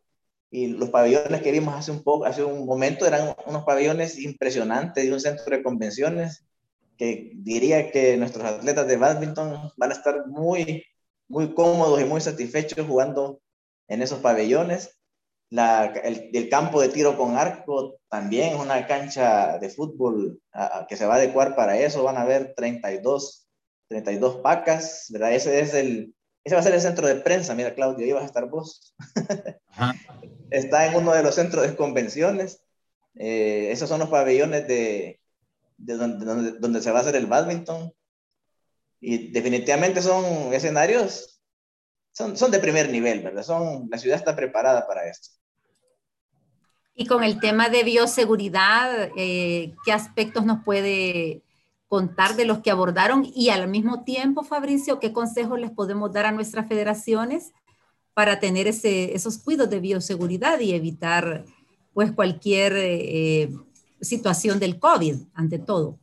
Y 0.50 0.68
los 0.68 0.90
pabellones 0.90 1.42
que 1.42 1.52
vimos 1.52 1.74
hace 1.74 1.92
un, 1.92 2.02
poco, 2.02 2.24
hace 2.24 2.42
un 2.42 2.66
momento 2.66 3.06
eran 3.06 3.34
unos 3.46 3.64
pabellones 3.64 4.18
impresionantes 4.18 5.04
de 5.04 5.12
un 5.12 5.20
centro 5.20 5.56
de 5.56 5.62
convenciones 5.62 6.44
que 6.98 7.30
diría 7.34 7.90
que 7.90 8.16
nuestros 8.16 8.44
atletas 8.44 8.86
de 8.86 8.96
badminton 8.96 9.72
van 9.76 9.90
a 9.90 9.94
estar 9.94 10.26
muy, 10.26 10.84
muy 11.30 11.54
cómodos 11.54 12.00
y 12.00 12.04
muy 12.04 12.20
satisfechos 12.20 12.86
jugando 12.86 13.40
en 13.88 14.02
esos 14.02 14.18
pabellones. 14.18 14.98
La, 15.48 15.86
el, 15.86 16.48
campo 16.48 16.80
de 16.80 16.90
tiro 16.90 17.16
con 17.16 17.36
arco 17.36 17.98
también 18.08 18.54
es 18.54 18.60
una 18.60 18.86
cancha 18.86 19.58
de 19.58 19.68
fútbol 19.68 20.40
que 20.88 20.96
se 20.96 21.06
va 21.06 21.14
a 21.14 21.16
adecuar 21.16 21.56
para 21.56 21.78
eso. 21.78 22.04
Van 22.04 22.16
a 22.16 22.22
haber 22.22 22.54
32, 22.54 23.48
32 23.88 24.36
pacas, 24.36 25.06
¿verdad? 25.10 25.32
Ese 25.32 25.60
es 25.60 25.74
el, 25.74 26.14
ese 26.44 26.54
va 26.54 26.60
a 26.60 26.64
ser 26.64 26.74
el 26.74 26.80
centro 26.80 27.06
de 27.06 27.16
prensa. 27.16 27.54
Mira, 27.54 27.74
Claudio, 27.74 28.04
ahí 28.04 28.12
vas 28.12 28.24
a 28.24 28.26
estar 28.26 28.48
vos. 28.48 28.94
Está 30.50 30.86
en 30.86 30.96
uno 30.96 31.12
de 31.12 31.22
los 31.22 31.34
centros 31.36 31.66
de 31.66 31.76
convenciones. 31.76 32.64
Eh, 33.14 33.70
esos 33.70 33.88
son 33.88 34.00
los 34.00 34.08
pabellones 34.08 34.66
de, 34.66 35.20
de 35.78 35.94
donde, 35.94 36.24
donde, 36.24 36.52
donde, 36.52 36.82
se 36.82 36.90
va 36.90 36.98
a 36.98 37.02
hacer 37.02 37.16
el 37.16 37.26
badminton. 37.26 37.92
Y 39.00 39.32
definitivamente 39.32 40.02
son 40.02 40.52
escenarios, 40.52 41.40
son, 42.12 42.36
son 42.36 42.50
de 42.50 42.58
primer 42.58 42.90
nivel, 42.90 43.22
¿verdad? 43.22 43.42
Son, 43.42 43.88
la 43.90 43.98
ciudad 43.98 44.18
está 44.18 44.36
preparada 44.36 44.86
para 44.86 45.08
esto. 45.08 45.30
Y 46.94 47.06
con 47.06 47.24
el 47.24 47.40
tema 47.40 47.70
de 47.70 47.82
bioseguridad, 47.82 49.10
eh, 49.16 49.74
¿qué 49.84 49.92
aspectos 49.92 50.44
nos 50.44 50.62
puede 50.64 51.42
contar 51.88 52.36
de 52.36 52.44
los 52.44 52.58
que 52.58 52.70
abordaron? 52.70 53.26
Y 53.34 53.48
al 53.48 53.68
mismo 53.68 54.04
tiempo, 54.04 54.42
Fabricio, 54.42 55.00
¿qué 55.00 55.12
consejos 55.12 55.58
les 55.58 55.70
podemos 55.70 56.12
dar 56.12 56.26
a 56.26 56.32
nuestras 56.32 56.68
federaciones 56.68 57.52
para 58.12 58.38
tener 58.38 58.66
ese, 58.66 59.14
esos 59.14 59.38
cuidados 59.38 59.70
de 59.70 59.80
bioseguridad 59.80 60.60
y 60.60 60.74
evitar 60.74 61.46
pues 61.94 62.12
cualquier 62.12 62.74
eh, 62.76 63.50
situación 64.02 64.58
del 64.58 64.78
COVID 64.78 65.16
ante 65.32 65.58
todo? 65.58 65.98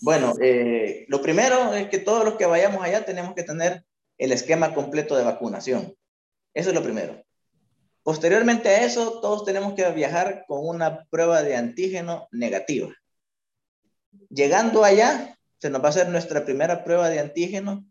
Bueno, 0.00 0.34
eh, 0.40 1.06
lo 1.08 1.22
primero 1.22 1.74
es 1.74 1.88
que 1.88 1.98
todos 1.98 2.24
los 2.24 2.36
que 2.36 2.46
vayamos 2.46 2.82
allá 2.82 3.04
tenemos 3.04 3.34
que 3.34 3.42
tener 3.42 3.84
el 4.18 4.32
esquema 4.32 4.74
completo 4.74 5.16
de 5.16 5.24
vacunación. 5.24 5.94
Eso 6.54 6.70
es 6.70 6.74
lo 6.74 6.82
primero. 6.82 7.22
Posteriormente 8.02 8.68
a 8.68 8.84
eso, 8.84 9.20
todos 9.20 9.44
tenemos 9.44 9.74
que 9.74 9.90
viajar 9.90 10.44
con 10.46 10.66
una 10.66 11.04
prueba 11.10 11.42
de 11.42 11.56
antígeno 11.56 12.28
negativa. 12.30 12.94
Llegando 14.30 14.84
allá, 14.84 15.36
se 15.58 15.70
nos 15.70 15.82
va 15.82 15.86
a 15.86 15.90
hacer 15.90 16.08
nuestra 16.08 16.44
primera 16.44 16.84
prueba 16.84 17.08
de 17.08 17.18
antígeno 17.18 17.84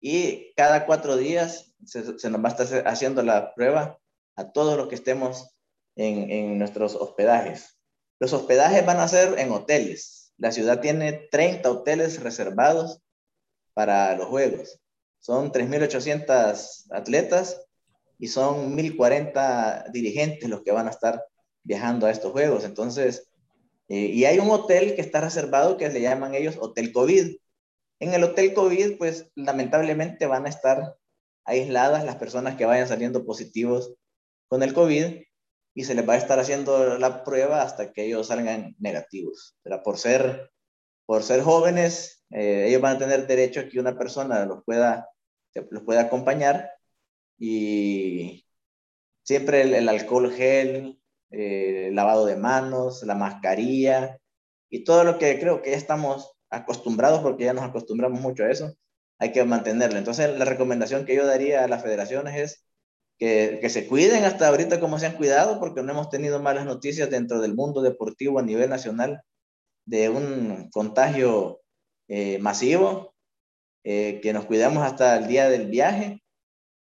y 0.00 0.52
cada 0.54 0.84
cuatro 0.84 1.16
días 1.16 1.72
se, 1.86 2.02
nos 2.02 2.44
va 2.44 2.50
a 2.50 2.52
estar 2.52 2.86
haciendo 2.88 3.22
la 3.22 3.54
prueba 3.54 3.98
a 4.36 4.52
todos 4.52 4.76
los 4.76 4.88
que 4.88 4.96
estemos 4.96 5.56
en, 5.96 6.30
en 6.30 6.58
nuestros 6.58 6.94
hospedajes. 6.94 7.78
Los 8.20 8.32
hospedajes 8.32 8.84
van 8.84 9.00
a 9.00 9.08
ser 9.08 9.38
en 9.38 9.50
hoteles, 9.50 10.23
la 10.38 10.52
ciudad 10.52 10.80
tiene 10.80 11.28
30 11.30 11.70
hoteles 11.70 12.22
reservados 12.22 13.00
para 13.72 14.16
los 14.16 14.26
Juegos. 14.26 14.80
Son 15.20 15.52
3.800 15.52 16.86
atletas 16.90 17.62
y 18.18 18.28
son 18.28 18.76
1.040 18.76 19.90
dirigentes 19.92 20.48
los 20.48 20.62
que 20.62 20.72
van 20.72 20.86
a 20.86 20.90
estar 20.90 21.22
viajando 21.62 22.06
a 22.06 22.10
estos 22.10 22.32
Juegos. 22.32 22.64
Entonces, 22.64 23.28
eh, 23.88 24.06
y 24.06 24.24
hay 24.24 24.38
un 24.38 24.50
hotel 24.50 24.94
que 24.94 25.00
está 25.00 25.20
reservado 25.20 25.76
que 25.76 25.88
le 25.88 26.00
llaman 26.00 26.34
ellos 26.34 26.56
Hotel 26.58 26.92
COVID. 26.92 27.36
En 28.00 28.14
el 28.14 28.24
Hotel 28.24 28.54
COVID, 28.54 28.98
pues 28.98 29.30
lamentablemente 29.34 30.26
van 30.26 30.46
a 30.46 30.50
estar 30.50 30.96
aisladas 31.44 32.04
las 32.04 32.16
personas 32.16 32.56
que 32.56 32.64
vayan 32.64 32.88
saliendo 32.88 33.24
positivos 33.24 33.94
con 34.48 34.62
el 34.62 34.74
COVID 34.74 35.22
y 35.74 35.84
se 35.84 35.94
les 35.94 36.08
va 36.08 36.14
a 36.14 36.18
estar 36.18 36.38
haciendo 36.38 36.98
la 36.98 37.24
prueba 37.24 37.62
hasta 37.62 37.92
que 37.92 38.04
ellos 38.06 38.28
salgan 38.28 38.76
negativos. 38.78 39.56
Pero 39.62 39.82
por 39.82 39.98
ser, 39.98 40.50
por 41.06 41.22
ser 41.22 41.42
jóvenes, 41.42 42.24
eh, 42.30 42.66
ellos 42.68 42.80
van 42.80 42.96
a 42.96 42.98
tener 43.00 43.26
derecho 43.26 43.60
a 43.60 43.68
que 43.68 43.80
una 43.80 43.98
persona 43.98 44.46
los 44.46 44.62
pueda, 44.64 45.08
los 45.70 45.82
pueda 45.82 46.02
acompañar 46.02 46.70
y 47.38 48.46
siempre 49.24 49.62
el, 49.62 49.88
alcohol 49.88 50.32
gel, 50.32 51.00
eh, 51.30 51.90
lavado 51.92 52.26
de 52.26 52.36
manos, 52.36 53.02
la 53.02 53.16
mascarilla 53.16 54.18
y 54.70 54.84
todo 54.84 55.04
lo 55.04 55.18
que 55.18 55.38
creo 55.40 55.62
que 55.62 55.72
ya 55.72 55.76
estamos 55.76 56.32
acostumbrados 56.50 57.20
porque 57.20 57.44
ya 57.44 57.52
nos 57.52 57.64
acostumbramos 57.64 58.20
mucho 58.20 58.44
a 58.44 58.50
eso, 58.50 58.74
hay 59.18 59.32
que 59.32 59.44
mantenerlo. 59.44 59.98
Entonces 59.98 60.38
la 60.38 60.44
recomendación 60.44 61.04
que 61.04 61.16
yo 61.16 61.26
daría 61.26 61.64
a 61.64 61.68
las 61.68 61.82
federaciones 61.82 62.36
es 62.36 62.64
que, 63.18 63.68
se 63.70 63.86
cuiden 63.86 64.24
hasta 64.24 64.48
ahorita 64.48 64.80
como 64.80 64.98
se 64.98 65.06
han 65.06 65.16
cuidado, 65.16 65.60
porque 65.60 65.82
no 65.82 65.92
hemos 65.92 66.10
tenido 66.10 66.40
malas 66.40 66.66
noticias 66.66 67.10
dentro 67.10 67.40
del 67.40 67.54
mundo 67.54 67.82
deportivo 67.82 68.38
a 68.38 68.42
nivel 68.42 68.70
nacional 68.70 69.22
de 69.86 70.08
un 70.08 70.70
contagio 70.70 71.60
eh, 72.08 72.38
masivo, 72.38 73.14
eh, 73.84 74.20
que 74.22 74.32
nos 74.32 74.46
cuidamos 74.46 74.84
hasta 74.84 75.16
el 75.16 75.26
día 75.26 75.48
del 75.48 75.66
viaje, 75.68 76.22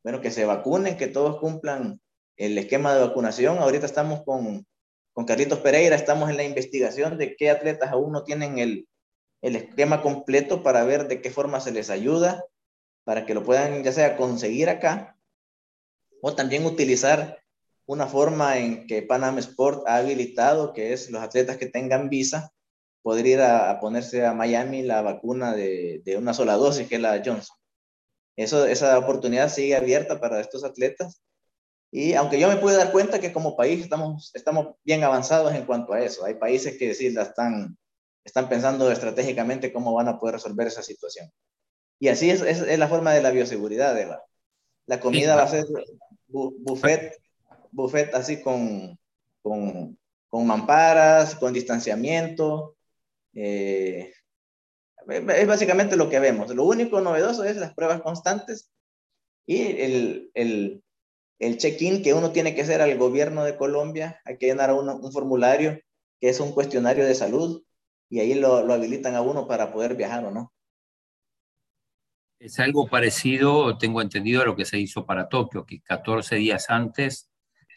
bueno, 0.05 0.21
que 0.21 0.31
se 0.31 0.45
vacunen, 0.45 0.97
que 0.97 1.09
todos 1.09 1.38
cumplan 1.38 2.01
el 2.37 2.59
esquema 2.59 2.95
de 2.95 3.01
vacunación. 3.01 3.59
Ahorita 3.59 3.87
estamos 3.87 4.23
con, 4.25 4.66
con 5.12 5.25
Carlitos 5.27 5.59
Pereira, 5.61 5.97
estamos 5.97 6.31
en 6.31 6.37
la 6.37 6.45
investigación 6.45 7.18
de 7.18 7.37
qué 7.37 7.51
atletas 7.51 7.92
aún 7.92 8.12
no 8.12 8.25
tienen 8.25 8.59
el, 8.59 8.88
el 9.42 9.57
esquema 9.57 10.01
completo 10.01 10.62
para 10.62 10.85
ver 10.85 11.09
de 11.09 11.21
qué 11.21 11.31
forma 11.31 11.61
se 11.61 11.73
les 11.73 11.90
ayuda, 11.90 12.45
para 13.05 13.27
que 13.27 13.35
lo 13.35 13.45
puedan 13.45 13.83
ya 13.83 13.92
sea 13.92 14.16
conseguir 14.16 14.68
acá 14.68 15.16
o 16.22 16.35
también 16.35 16.64
utilizar 16.64 17.42
una 17.85 18.06
forma 18.06 18.56
en 18.58 18.87
que 18.87 19.02
Panam 19.02 19.38
Sport 19.38 19.87
ha 19.88 19.96
habilitado, 19.96 20.72
que 20.72 20.92
es 20.92 21.11
los 21.11 21.20
atletas 21.20 21.56
que 21.56 21.66
tengan 21.66 22.08
visa, 22.08 22.52
poder 23.02 23.26
ir 23.26 23.40
a, 23.40 23.80
ponerse 23.80 24.24
a 24.24 24.32
Miami 24.32 24.82
la 24.82 25.02
vacuna 25.02 25.52
de, 25.52 26.00
de, 26.04 26.16
una 26.16 26.32
sola 26.32 26.54
dosis, 26.54 26.87
que 26.88 26.94
es 26.94 27.00
la 27.00 27.20
Johnson. 27.24 27.56
Eso, 28.37 28.64
esa 28.66 28.96
oportunidad 28.98 29.50
sigue 29.50 29.74
abierta 29.74 30.20
para 30.20 30.40
estos 30.40 30.62
atletas. 30.62 31.20
Y 31.90 32.14
aunque 32.14 32.38
yo 32.38 32.48
me 32.48 32.56
puedo 32.56 32.78
dar 32.78 32.92
cuenta 32.92 33.20
que 33.20 33.32
como 33.32 33.56
país 33.56 33.82
estamos, 33.82 34.30
estamos 34.32 34.76
bien 34.85 35.02
avanzados 35.02 35.52
en 35.54 35.66
cuanto 35.66 35.92
a 35.92 36.00
eso, 36.00 36.24
hay 36.24 36.35
países 36.35 36.78
que 36.78 36.94
sí 36.94 37.11
la 37.11 37.22
están, 37.22 37.76
están 38.24 38.48
pensando 38.48 38.90
estratégicamente 38.92 39.72
cómo 39.72 39.92
van 39.92 40.08
a 40.08 40.18
poder 40.20 40.37
resolver 40.37 40.68
esa 40.68 40.85
situación. 40.85 41.30
Y 41.98 42.08
así 42.08 42.30
es, 42.30 42.42
es, 42.42 42.61
es 42.61 42.78
la 42.78 42.88
forma 42.88 43.12
de 43.12 43.22
la 43.22 43.32
bioseguridad. 43.32 43.94
De 43.94 44.06
la, 44.06 44.22
la 44.87 45.00
comida 45.00 45.37
va 45.37 45.42
a 45.42 45.48
ser 45.48 45.66
buffet, 46.33 47.18
buffet 47.71 48.14
así 48.14 48.40
con, 48.40 48.99
con, 49.42 49.99
con 50.29 50.47
mamparas, 50.47 51.35
con 51.35 51.53
distanciamiento. 51.53 52.77
Eh, 53.35 54.12
es 55.09 55.47
básicamente 55.47 55.97
lo 55.97 56.09
que 56.09 56.21
vemos. 56.21 56.55
Lo 56.55 56.64
único 56.64 57.01
novedoso 57.01 57.45
es 57.45 57.57
las 57.57 57.75
pruebas 57.75 58.03
constantes 58.03 58.71
y 59.47 59.62
el, 59.62 60.31
el, 60.35 60.83
el 61.38 61.59
check-in 61.59 62.03
que 62.03 62.14
uno 62.14 62.33
tiene 62.33 62.55
que 62.55 62.62
hacer 62.62 62.81
al 62.81 62.97
gobierno 62.97 63.45
de 63.45 63.57
Colombia. 63.57 64.21
Hay 64.25 64.38
que 64.38 64.47
llenar 64.47 64.73
uno, 64.73 64.97
un 64.97 65.12
formulario 65.12 65.81
que 66.21 66.29
es 66.29 66.40
un 66.40 66.53
cuestionario 66.53 67.05
de 67.05 67.14
salud 67.14 67.62
y 68.09 68.21
ahí 68.21 68.35
lo, 68.35 68.62
lo 68.64 68.75
habilitan 68.75 69.14
a 69.16 69.23
uno 69.23 69.49
para 69.49 69.73
poder 69.73 69.97
viajar 69.97 70.25
o 70.25 70.31
no. 70.31 70.53
Es 72.42 72.59
algo 72.59 72.88
parecido, 72.88 73.78
tengo 73.78 74.02
entendido, 74.02 74.42
a 74.42 74.44
lo 74.44 74.57
que 74.57 74.64
se 74.64 74.76
hizo 74.76 75.07
para 75.07 75.28
Tokio, 75.28 75.64
que 75.64 75.81
14 75.81 76.35
días 76.35 76.70
antes 76.70 77.31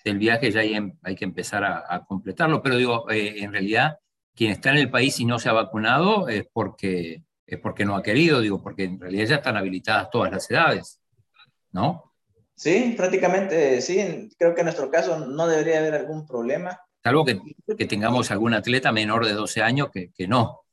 del 0.03 0.17
viaje 0.17 0.51
ya 0.51 0.61
hay, 0.61 0.73
em, 0.73 0.97
hay 1.03 1.15
que 1.15 1.23
empezar 1.23 1.63
a, 1.63 1.83
a, 1.87 2.03
completarlo. 2.03 2.63
Pero 2.63 2.75
digo, 2.75 3.07
eh, 3.11 3.43
en 3.43 3.51
realidad, 3.51 3.99
quien 4.33 4.51
está 4.51 4.71
en 4.71 4.77
el 4.77 4.89
país 4.89 5.19
y 5.19 5.25
no 5.25 5.37
se 5.37 5.49
ha 5.49 5.53
vacunado 5.53 6.27
es 6.29 6.47
porque, 6.51 7.21
es 7.45 7.59
porque 7.59 7.85
no 7.85 7.95
ha 7.95 8.01
querido, 8.01 8.41
digo, 8.41 8.59
porque 8.59 8.85
en 8.85 8.99
realidad 8.99 9.27
ya 9.27 9.35
están 9.35 9.55
habilitadas 9.55 10.09
todas 10.09 10.31
las 10.31 10.49
edades, 10.49 10.99
¿no? 11.71 12.13
Sí, 12.55 12.95
prácticamente 12.97 13.81
sí. 13.81 14.29
Creo 14.35 14.55
que 14.55 14.61
en 14.61 14.65
nuestro 14.65 14.89
caso 14.89 15.27
no 15.27 15.45
debería 15.45 15.77
haber 15.77 15.93
algún 15.93 16.25
problema. 16.25 16.79
Salvo 17.03 17.23
que, 17.23 17.39
que 17.77 17.85
tengamos 17.85 18.31
algún 18.31 18.55
atleta 18.55 18.91
menor 18.91 19.27
de 19.27 19.33
12 19.33 19.61
años 19.61 19.89
que, 19.93 20.11
que 20.11 20.27
no. 20.27 20.64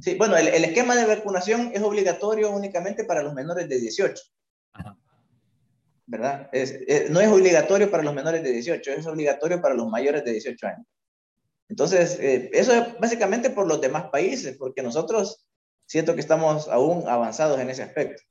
Sí, 0.00 0.14
bueno, 0.16 0.36
el, 0.36 0.48
el, 0.48 0.64
esquema 0.64 0.94
de 0.96 1.06
vacunación 1.06 1.70
es 1.72 1.82
obligatorio 1.82 2.50
únicamente 2.50 3.04
para 3.04 3.22
los 3.22 3.34
menores 3.34 3.68
de 3.68 3.78
18. 3.78 4.22
Ajá. 4.72 4.96
¿Verdad? 6.06 6.48
Es, 6.52 6.70
es, 6.86 7.10
no 7.10 7.20
es 7.20 7.28
obligatorio 7.28 7.90
para 7.90 8.02
los 8.02 8.14
menores 8.14 8.42
de 8.42 8.52
18, 8.52 8.92
es 8.92 9.06
obligatorio 9.06 9.60
para 9.60 9.74
los 9.74 9.88
mayores 9.88 10.24
de 10.24 10.32
18 10.32 10.66
años. 10.66 10.86
Entonces, 11.68 12.18
eh, 12.20 12.50
eso 12.52 12.72
es 12.72 12.98
básicamente 12.98 13.50
por 13.50 13.66
los 13.66 13.80
demás 13.80 14.04
países, 14.10 14.56
porque 14.56 14.82
nosotros 14.82 15.46
siento 15.84 16.14
que 16.14 16.20
estamos 16.20 16.68
aún 16.68 17.08
avanzados 17.08 17.58
en 17.58 17.70
ese 17.70 17.82
aspecto. 17.82 18.22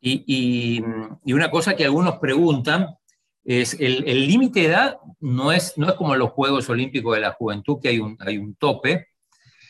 Y, 0.00 0.22
y, 0.26 0.84
y 1.24 1.32
una 1.32 1.50
cosa 1.50 1.74
que 1.74 1.84
algunos 1.84 2.18
preguntan 2.18 2.96
es 3.44 3.76
el 3.78 4.26
límite 4.26 4.60
de 4.60 4.66
edad 4.66 4.98
no 5.20 5.52
es, 5.52 5.76
no 5.78 5.88
es 5.88 5.94
como 5.94 6.14
los 6.16 6.30
Juegos 6.30 6.68
Olímpicos 6.68 7.14
de 7.14 7.22
la 7.22 7.32
Juventud, 7.32 7.78
que 7.80 7.88
hay 7.88 7.98
un, 7.98 8.16
hay 8.20 8.36
un 8.36 8.54
tope, 8.56 9.08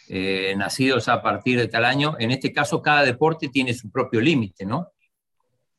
eh, 0.09 0.55
nacidos 0.57 1.09
a 1.09 1.23
partir 1.23 1.59
de 1.59 1.69
tal 1.69 1.85
año. 1.85 2.17
En 2.19 2.31
este 2.31 2.53
caso, 2.53 2.83
cada 2.83 3.05
deporte 3.05 3.49
tiene 3.49 3.75
su 3.75 3.91
propio 3.91 4.21
límite, 4.21 4.65
¿no? 4.65 4.93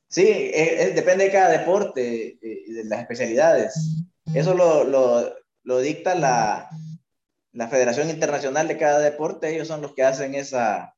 Sí, 0.08 0.28
es, 0.28 0.72
es, 0.82 0.96
depende 0.96 1.26
de 1.26 1.32
cada 1.32 1.50
deporte 1.50 2.38
y 2.42 2.72
de 2.72 2.86
las 2.86 3.02
especialidades. 3.02 4.06
Eso 4.34 4.54
lo, 4.54 4.84
lo, 5.64 5.80
dicta 5.80 6.16
la, 6.16 6.70
la, 7.52 7.68
Federación 7.68 8.10
Internacional 8.10 8.68
de 8.68 8.78
cada 8.78 9.00
deporte, 9.00 9.54
ellos 9.54 9.68
son 9.68 9.82
los 9.82 9.94
que 9.94 10.04
hacen 10.04 10.36
esa, 10.36 10.96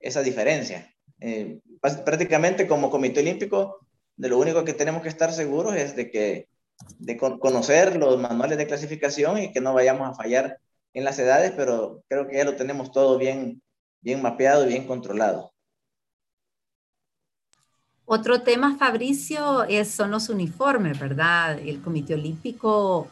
esa 0.00 0.22
diferencia. 0.22 0.92
Eh, 1.20 1.60
prácticamente 1.80 2.66
como 2.66 2.90
Comité 2.90 3.20
Olímpico, 3.20 3.86
de 4.16 4.28
lo 4.28 4.38
único 4.38 4.64
que 4.64 4.74
tenemos 4.74 5.02
que 5.02 5.08
estar 5.08 5.32
seguros 5.32 5.76
es 5.76 5.96
de 5.96 6.10
que 6.10 6.48
de 6.98 7.16
conocer 7.16 7.96
los 7.96 8.20
manuales 8.20 8.58
de 8.58 8.66
clasificación 8.66 9.38
y 9.38 9.52
que 9.52 9.60
no 9.60 9.74
vayamos 9.74 10.08
a 10.08 10.14
fallar 10.14 10.58
en 10.94 11.04
las 11.04 11.18
edades, 11.18 11.52
pero 11.56 12.02
creo 12.08 12.26
que 12.26 12.36
ya 12.36 12.44
lo 12.44 12.56
tenemos 12.56 12.92
todo 12.92 13.18
bien, 13.18 13.62
bien 14.00 14.22
mapeado 14.22 14.64
y 14.64 14.68
bien 14.68 14.86
controlado. 14.86 15.52
Otro 18.04 18.40
tema, 18.40 18.76
Fabricio, 18.78 19.64
es, 19.64 19.90
son 19.90 20.10
los 20.10 20.30
uniformes, 20.30 20.98
¿verdad? 20.98 21.58
El 21.58 21.82
Comité 21.82 22.14
Olímpico 22.14 23.06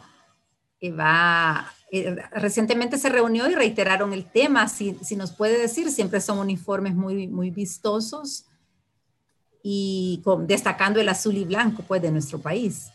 eh, 0.81 0.91
va, 0.91 1.71
eh, 1.93 2.17
recientemente 2.33 2.97
se 2.97 3.11
reunió 3.11 3.49
y 3.49 3.55
reiteraron 3.55 4.15
el 4.15 4.25
tema, 4.25 4.69
si, 4.69 4.97
si, 5.03 5.15
nos 5.15 5.33
puede 5.33 5.59
decir, 5.59 5.91
siempre 5.91 6.21
son 6.23 6.39
uniformes 6.39 6.95
muy, 6.95 7.29
muy 7.29 7.51
vistosos 7.51 8.47
y 9.62 10.23
con, 10.25 10.47
destacando 10.47 10.99
el 10.99 11.09
azul 11.11 11.37
y 11.37 11.45
blanco, 11.45 11.85
pues, 11.87 12.01
de 12.01 12.11
nuestro 12.11 12.39
país. 12.39 12.89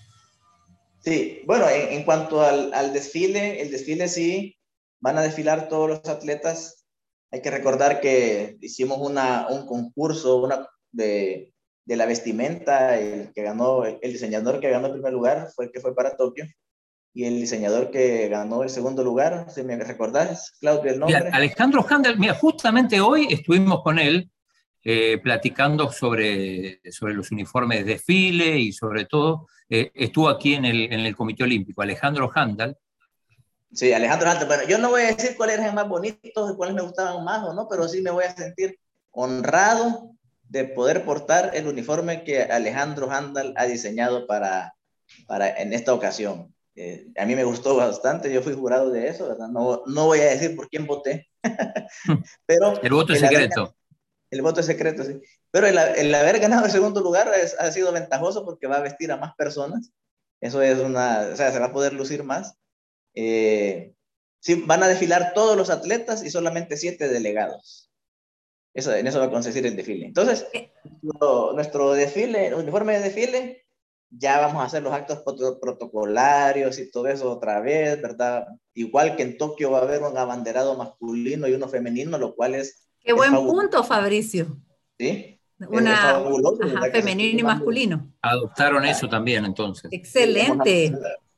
Sí, 1.04 1.42
bueno, 1.46 1.70
en, 1.70 2.00
en 2.00 2.04
cuanto 2.04 2.42
al, 2.42 2.74
al, 2.74 2.94
desfile, 2.94 3.62
el 3.62 3.72
desfile 3.72 4.08
sí, 4.08 4.56
van 5.02 5.18
a 5.18 5.22
desfilar 5.22 5.68
todos 5.68 5.90
los 5.90 6.08
atletas. 6.08 6.86
Hay 7.32 7.42
que 7.42 7.52
recordar 7.52 8.00
que 8.00 8.58
hicimos 8.62 9.00
una, 9.00 9.48
un 9.50 9.66
concurso 9.66 10.38
una 10.38 10.68
de, 10.92 11.54
de 11.86 11.96
la 11.96 12.06
vestimenta, 12.06 12.98
el 12.98 13.34
que 13.34 13.44
ganó, 13.44 13.84
el 13.86 14.14
diseñador 14.14 14.60
que 14.60 14.70
ganó 14.70 14.88
el 14.88 14.94
primer 14.94 15.14
lugar 15.14 15.50
fue 15.54 15.66
el 15.66 15.72
que 15.72 15.82
fue 15.82 15.96
para 15.96 16.16
Tokio. 16.16 16.46
Y 17.14 17.26
el 17.26 17.42
diseñador 17.42 17.92
que 17.92 18.30
ganó 18.30 18.64
el 18.64 18.70
segundo 18.70 19.04
lugar, 19.04 19.48
si 19.50 19.64
me 19.64 19.76
recordás, 19.78 20.54
Claudio, 20.62 20.92
el 20.92 21.00
nombre. 21.00 21.20
Mira, 21.20 21.36
Alejandro 21.36 21.86
Handel, 21.90 22.18
mira, 22.18 22.36
justamente 22.36 23.02
hoy 23.02 23.28
estuvimos 23.30 23.82
con 23.84 24.00
él 24.00 24.32
eh, 24.84 25.20
platicando 25.22 25.92
sobre, 25.92 26.80
sobre 26.90 27.14
los 27.14 27.30
uniformes 27.32 27.80
de 27.80 27.94
desfile 27.94 28.58
y 28.58 28.72
sobre 28.72 29.06
todo, 29.06 29.48
eh, 29.70 29.92
estuvo 29.94 30.30
aquí 30.30 30.54
en 30.54 30.64
el, 30.64 30.84
en 30.84 31.02
el 31.02 31.16
Comité 31.16 31.44
Olímpico, 31.44 31.82
Alejandro 31.82 32.32
Handel. 32.34 32.78
Sí, 33.74 33.94
Alejandro 33.94 34.30
Handel. 34.30 34.48
Bueno, 34.48 34.64
yo 34.68 34.78
no 34.78 34.90
voy 34.90 35.02
a 35.04 35.16
decir 35.16 35.36
cuáles 35.38 35.58
eran 35.58 35.76
más 35.76 35.88
bonitos 35.88 36.52
y 36.52 36.56
cuáles 36.56 36.76
me 36.76 36.82
gustaban 36.82 37.24
más 37.24 37.44
o 37.44 37.54
no, 37.54 37.68
pero 37.70 37.88
sí 37.88 38.02
me 38.02 38.12
voy 38.12 38.26
a 38.26 38.36
sentir 38.36 38.80
honrado 39.12 40.12
de 40.44 40.66
poder 40.66 41.06
portar 41.06 41.52
el 41.54 41.68
uniforme 41.68 42.24
que 42.24 42.44
Alejandro 42.44 43.10
Handel 43.10 43.54
ha 43.56 43.66
diseñado 43.66 44.28
para, 44.28 44.76
para 45.28 45.50
en 45.62 45.74
esta 45.74 45.94
ocasión. 45.94 46.54
Eh, 46.76 47.08
a 47.18 47.26
mí 47.26 47.36
me 47.36 47.44
gustó 47.44 47.76
bastante, 47.76 48.32
yo 48.34 48.42
fui 48.42 48.54
jurado 48.54 48.92
de 48.92 49.08
eso, 49.08 49.28
¿verdad? 49.28 49.48
No, 49.48 49.84
no 49.86 50.06
voy 50.06 50.20
a 50.20 50.26
decir 50.26 50.56
por 50.56 50.70
quién 50.70 50.86
voté, 50.86 51.30
pero... 52.46 52.82
El 52.82 52.94
voto 52.94 53.14
es 53.14 53.20
secreto 53.20 53.76
el 54.32 54.42
voto 54.42 54.62
es 54.62 54.66
secreto, 54.66 55.04
sí. 55.04 55.22
Pero 55.52 55.68
el, 55.68 55.78
el 55.78 56.16
haber 56.16 56.40
ganado 56.40 56.66
el 56.66 56.72
segundo 56.72 57.02
lugar 57.02 57.30
es, 57.36 57.56
ha 57.60 57.70
sido 57.72 57.92
ventajoso 57.92 58.46
porque 58.46 58.68
va 58.68 58.78
a 58.78 58.82
vestir 58.82 59.12
a 59.12 59.18
más 59.18 59.36
personas. 59.36 59.92
Eso 60.40 60.62
es 60.62 60.80
una, 60.80 61.30
o 61.34 61.36
sea, 61.36 61.52
se 61.52 61.60
va 61.60 61.68
a 61.68 61.74
poder 61.74 61.94
lucir 61.94 62.24
más. 62.24 62.56
Eh, 63.16 63.94
sí, 64.40 64.64
van 64.66 64.84
a 64.84 64.88
desfilar 64.88 65.34
todos 65.34 65.58
los 65.58 65.70
atletas 65.70 66.24
y 66.24 66.30
solamente 66.30 66.78
siete 66.78 67.08
delegados. 67.08 67.90
Eso, 68.74 68.94
en 68.94 69.06
eso 69.08 69.20
va 69.20 69.26
a 69.26 69.32
consistir 69.32 69.66
el 69.66 69.76
desfile. 69.76 70.06
Entonces, 70.06 70.48
eh. 70.54 70.72
nuestro, 71.02 71.54
nuestro 71.54 71.94
desfile, 71.94 72.56
uniforme 72.56 72.94
de 72.94 73.04
desfile, 73.04 73.66
ya 74.10 74.40
vamos 74.40 74.62
a 74.62 74.66
hacer 74.66 74.84
los 74.84 74.94
actos 74.94 75.20
protocolarios 75.62 76.78
y 76.80 76.92
todo 76.92 77.08
eso 77.08 77.32
otra 77.32 77.62
vez, 77.62 78.02
¿verdad? 78.02 78.46
Igual 78.74 79.16
que 79.16 79.24
en 79.24 79.38
Tokio 79.38 79.72
va 79.72 79.80
a 79.80 79.84
haber 79.84 80.02
un 80.02 80.18
abanderado 80.18 80.78
masculino 80.78 81.48
y 81.48 81.54
uno 81.54 81.68
femenino, 81.68 82.18
lo 82.18 82.36
cual 82.36 82.56
es... 82.56 82.88
Qué 83.00 83.14
buen 83.14 83.34
punto, 83.34 83.84
Fabricio. 83.84 84.58
Sí. 85.00 85.40
Una, 85.70 86.18
ajá, 86.18 86.92
femenino 86.92 87.40
y 87.40 87.44
masculino. 87.44 88.12
Adoptaron 88.22 88.84
eso 88.86 89.08
también, 89.08 89.46
entonces. 89.46 89.92
Excelente. 89.92 90.94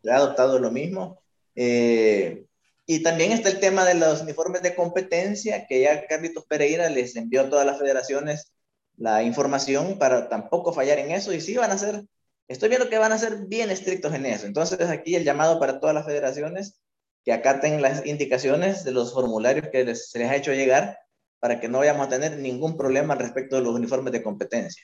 Ha 0.09 0.15
adoptado 0.15 0.59
lo 0.59 0.71
mismo. 0.71 1.22
Eh, 1.55 2.45
y 2.85 3.01
también 3.01 3.31
está 3.31 3.49
el 3.49 3.59
tema 3.59 3.85
de 3.85 3.95
los 3.95 4.21
uniformes 4.21 4.61
de 4.61 4.75
competencia, 4.75 5.67
que 5.67 5.81
ya 5.81 6.05
Carlitos 6.07 6.45
Pereira 6.45 6.89
les 6.89 7.15
envió 7.15 7.41
a 7.41 7.49
todas 7.49 7.65
las 7.65 7.79
federaciones 7.79 8.51
la 8.97 9.23
información 9.23 9.97
para 9.97 10.29
tampoco 10.29 10.73
fallar 10.73 10.99
en 10.99 11.11
eso. 11.11 11.33
Y 11.33 11.41
sí, 11.41 11.55
van 11.55 11.71
a 11.71 11.77
ser, 11.77 12.03
estoy 12.47 12.69
viendo 12.69 12.89
que 12.89 12.97
van 12.97 13.11
a 13.11 13.17
ser 13.17 13.45
bien 13.47 13.71
estrictos 13.71 14.13
en 14.13 14.25
eso. 14.25 14.45
Entonces, 14.45 14.79
aquí 14.89 15.15
el 15.15 15.23
llamado 15.23 15.59
para 15.59 15.79
todas 15.79 15.95
las 15.95 16.05
federaciones 16.05 16.81
que 17.23 17.31
acaten 17.33 17.81
las 17.81 18.05
indicaciones 18.05 18.83
de 18.83 18.91
los 18.91 19.13
formularios 19.13 19.69
que 19.69 19.95
se 19.95 20.19
les 20.19 20.29
ha 20.29 20.35
hecho 20.35 20.53
llegar 20.53 20.99
para 21.39 21.59
que 21.59 21.69
no 21.69 21.79
vayamos 21.79 22.07
a 22.07 22.09
tener 22.09 22.37
ningún 22.37 22.77
problema 22.77 23.15
respecto 23.15 23.55
de 23.55 23.63
los 23.63 23.73
uniformes 23.73 24.13
de 24.13 24.23
competencia. 24.23 24.83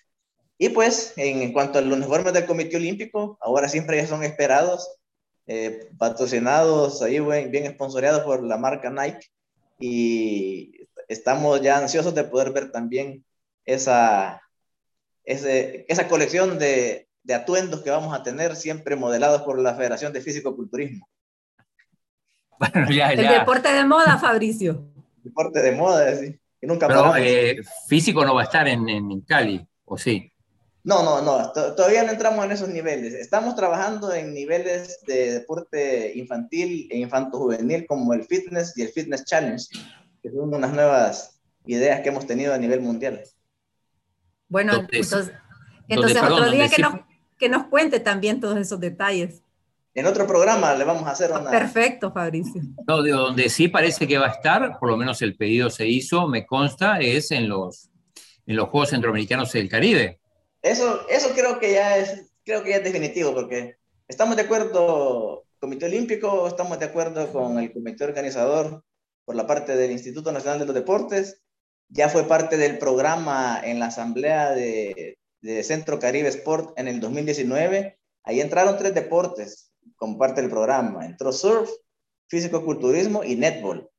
Y 0.57 0.69
pues, 0.69 1.13
en, 1.15 1.53
cuanto 1.53 1.79
a 1.79 1.81
los 1.81 1.97
uniformes 1.97 2.33
del 2.33 2.45
Comité 2.45 2.77
Olímpico, 2.77 3.37
ahora 3.41 3.69
siempre 3.69 3.97
ya 3.97 4.07
son 4.07 4.23
esperados 4.23 4.98
eh, 5.51 5.89
patrocinados 5.97 7.01
ahí 7.01 7.19
bien, 7.19 7.49
bien 7.49 7.75
por 7.75 8.43
la 8.43 8.57
marca 8.57 8.91
Nike 8.91 9.31
y 9.79 10.87
estamos 11.07 11.59
ya 11.59 11.79
ansiosos 11.79 12.13
de 12.13 12.23
poder 12.23 12.51
ver 12.51 12.71
también 12.71 13.25
esa, 13.65 14.43
esa 15.23 16.07
colección 16.07 16.59
de, 16.59 17.07
de 17.23 17.33
atuendos 17.33 17.81
que 17.81 17.89
vamos 17.89 18.13
a 18.13 18.21
tener 18.21 18.55
siempre 18.55 18.95
modelados 18.95 19.41
por 19.41 19.59
la 19.59 19.73
Federación 19.73 20.13
de 20.13 20.21
Físico-Culturismo. 20.21 21.09
Bueno, 22.59 22.91
ya, 22.91 23.11
El 23.11 23.27
deporte 23.27 23.73
de 23.73 23.85
moda, 23.85 24.19
Fabricio. 24.19 24.85
Deporte 25.23 25.63
de 25.63 25.71
moda, 25.71 26.15
sí. 26.15 26.39
Y 26.61 26.67
nunca 26.67 26.85
Pero, 26.87 27.15
eh, 27.15 27.57
físico 27.87 28.23
no 28.23 28.35
va 28.35 28.41
a 28.41 28.43
estar 28.43 28.67
en, 28.67 28.87
en 28.87 29.21
Cali, 29.21 29.65
¿o 29.85 29.97
sí? 29.97 30.31
No, 30.83 31.03
no, 31.03 31.21
no, 31.21 31.51
todavía 31.51 32.03
no 32.03 32.11
entramos 32.11 32.45
en 32.45 32.51
esos 32.51 32.69
niveles. 32.69 33.13
Estamos 33.13 33.55
trabajando 33.55 34.13
en 34.13 34.33
niveles 34.33 35.01
de 35.05 35.33
deporte 35.33 36.13
infantil 36.15 36.87
e 36.89 36.99
infanto-juvenil 36.99 37.85
como 37.85 38.13
el 38.13 38.23
fitness 38.23 38.77
y 38.77 38.83
el 38.83 38.89
fitness 38.89 39.25
challenge, 39.25 39.65
que 40.23 40.31
son 40.31 40.53
unas 40.53 40.71
nuevas 40.71 41.41
ideas 41.65 41.99
que 42.01 42.09
hemos 42.09 42.25
tenido 42.25 42.53
a 42.53 42.57
nivel 42.57 42.79
mundial. 42.79 43.21
Bueno, 44.47 44.73
entonces, 44.73 45.31
entonces 45.89 46.21
otro 46.23 46.49
día 46.49 46.69
que, 46.69 46.81
nos, 46.81 46.93
que 47.37 47.49
nos 47.49 47.65
cuente 47.65 47.99
también 47.99 48.39
todos 48.39 48.57
esos 48.57 48.79
detalles. 48.79 49.43
En 49.93 50.05
otro 50.05 50.25
programa 50.25 50.73
le 50.75 50.85
vamos 50.85 51.03
a 51.03 51.11
hacer 51.11 51.29
una... 51.31 51.51
Perfecto, 51.51 52.11
Fabricio. 52.13 52.61
No, 52.87 53.03
de 53.03 53.11
donde 53.11 53.49
sí 53.49 53.67
parece 53.67 54.07
que 54.07 54.17
va 54.17 54.27
a 54.27 54.31
estar, 54.31 54.79
por 54.79 54.89
lo 54.89 54.95
menos 54.95 55.21
el 55.21 55.35
pedido 55.35 55.69
se 55.69 55.87
hizo, 55.87 56.27
me 56.27 56.45
consta, 56.45 56.99
es 56.99 57.31
en 57.31 57.49
los, 57.49 57.89
en 58.45 58.55
los 58.55 58.69
Juegos 58.69 58.91
Centroamericanos 58.91 59.51
del 59.51 59.67
Caribe 59.67 60.18
eso, 60.61 61.07
eso 61.09 61.29
creo 61.33 61.59
que 61.59 61.73
ya 61.73 61.97
es, 61.97 62.31
creo 62.43 62.63
que 62.63 62.73
es 62.73 62.83
definitivo, 62.83 63.33
porque 63.33 63.75
estamos 64.07 64.35
de 64.35 64.43
acuerdo, 64.43 65.45
Comité 65.59 65.85
Olímpico, 65.85 66.47
estamos 66.47 66.79
de 66.79 66.85
acuerdo 66.85 67.31
con 67.31 67.59
el 67.59 67.71
comité 67.73 68.03
organizador 68.03 68.83
por 69.25 69.35
la 69.35 69.45
parte 69.45 69.75
del 69.75 69.91
Instituto 69.91 70.31
Nacional 70.31 70.59
de 70.59 70.65
los 70.65 70.75
Deportes, 70.75 71.41
ya 71.89 72.09
fue 72.09 72.27
parte 72.27 72.57
del 72.57 72.77
programa 72.77 73.61
en 73.63 73.79
la 73.79 73.87
asamblea 73.87 74.51
de, 74.51 75.17
de 75.41 75.63
Centro 75.63 75.99
Caribe 75.99 76.29
Sport 76.29 76.77
en 76.77 76.87
el 76.87 76.99
2019. 76.99 77.99
Ahí 78.23 78.41
entraron 78.41 78.77
tres 78.77 78.93
deportes 78.93 79.71
como 79.95 80.17
parte 80.17 80.41
del 80.41 80.49
programa. 80.49 81.05
Entró 81.05 81.31
surf, 81.31 81.69
físico-culturismo 82.27 83.23
y 83.23 83.35
netball. 83.35 83.89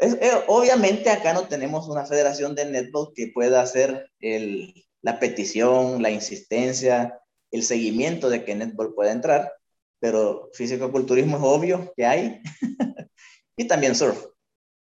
Eh, 0.00 0.44
obviamente 0.48 1.08
acá 1.08 1.32
no 1.32 1.48
tenemos 1.48 1.88
una 1.88 2.04
federación 2.04 2.54
de 2.54 2.66
netball 2.66 3.12
que 3.14 3.30
pueda 3.34 3.62
hacer 3.62 4.10
el, 4.20 4.85
la 5.06 5.20
petición, 5.20 6.02
la 6.02 6.10
insistencia, 6.10 7.20
el 7.52 7.62
seguimiento 7.62 8.28
de 8.28 8.44
que 8.44 8.56
netball 8.56 8.92
pueda 8.92 9.12
entrar, 9.12 9.52
pero 10.00 10.50
físico-culturismo 10.52 11.36
es 11.36 11.42
obvio 11.44 11.92
que 11.96 12.04
hay, 12.04 12.40
y 13.56 13.68
también 13.68 13.94
surf. 13.94 14.26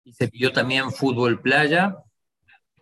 Y 0.03 0.13
se 0.13 0.27
pidió 0.27 0.51
también 0.51 0.91
fútbol 0.91 1.39
playa. 1.39 1.95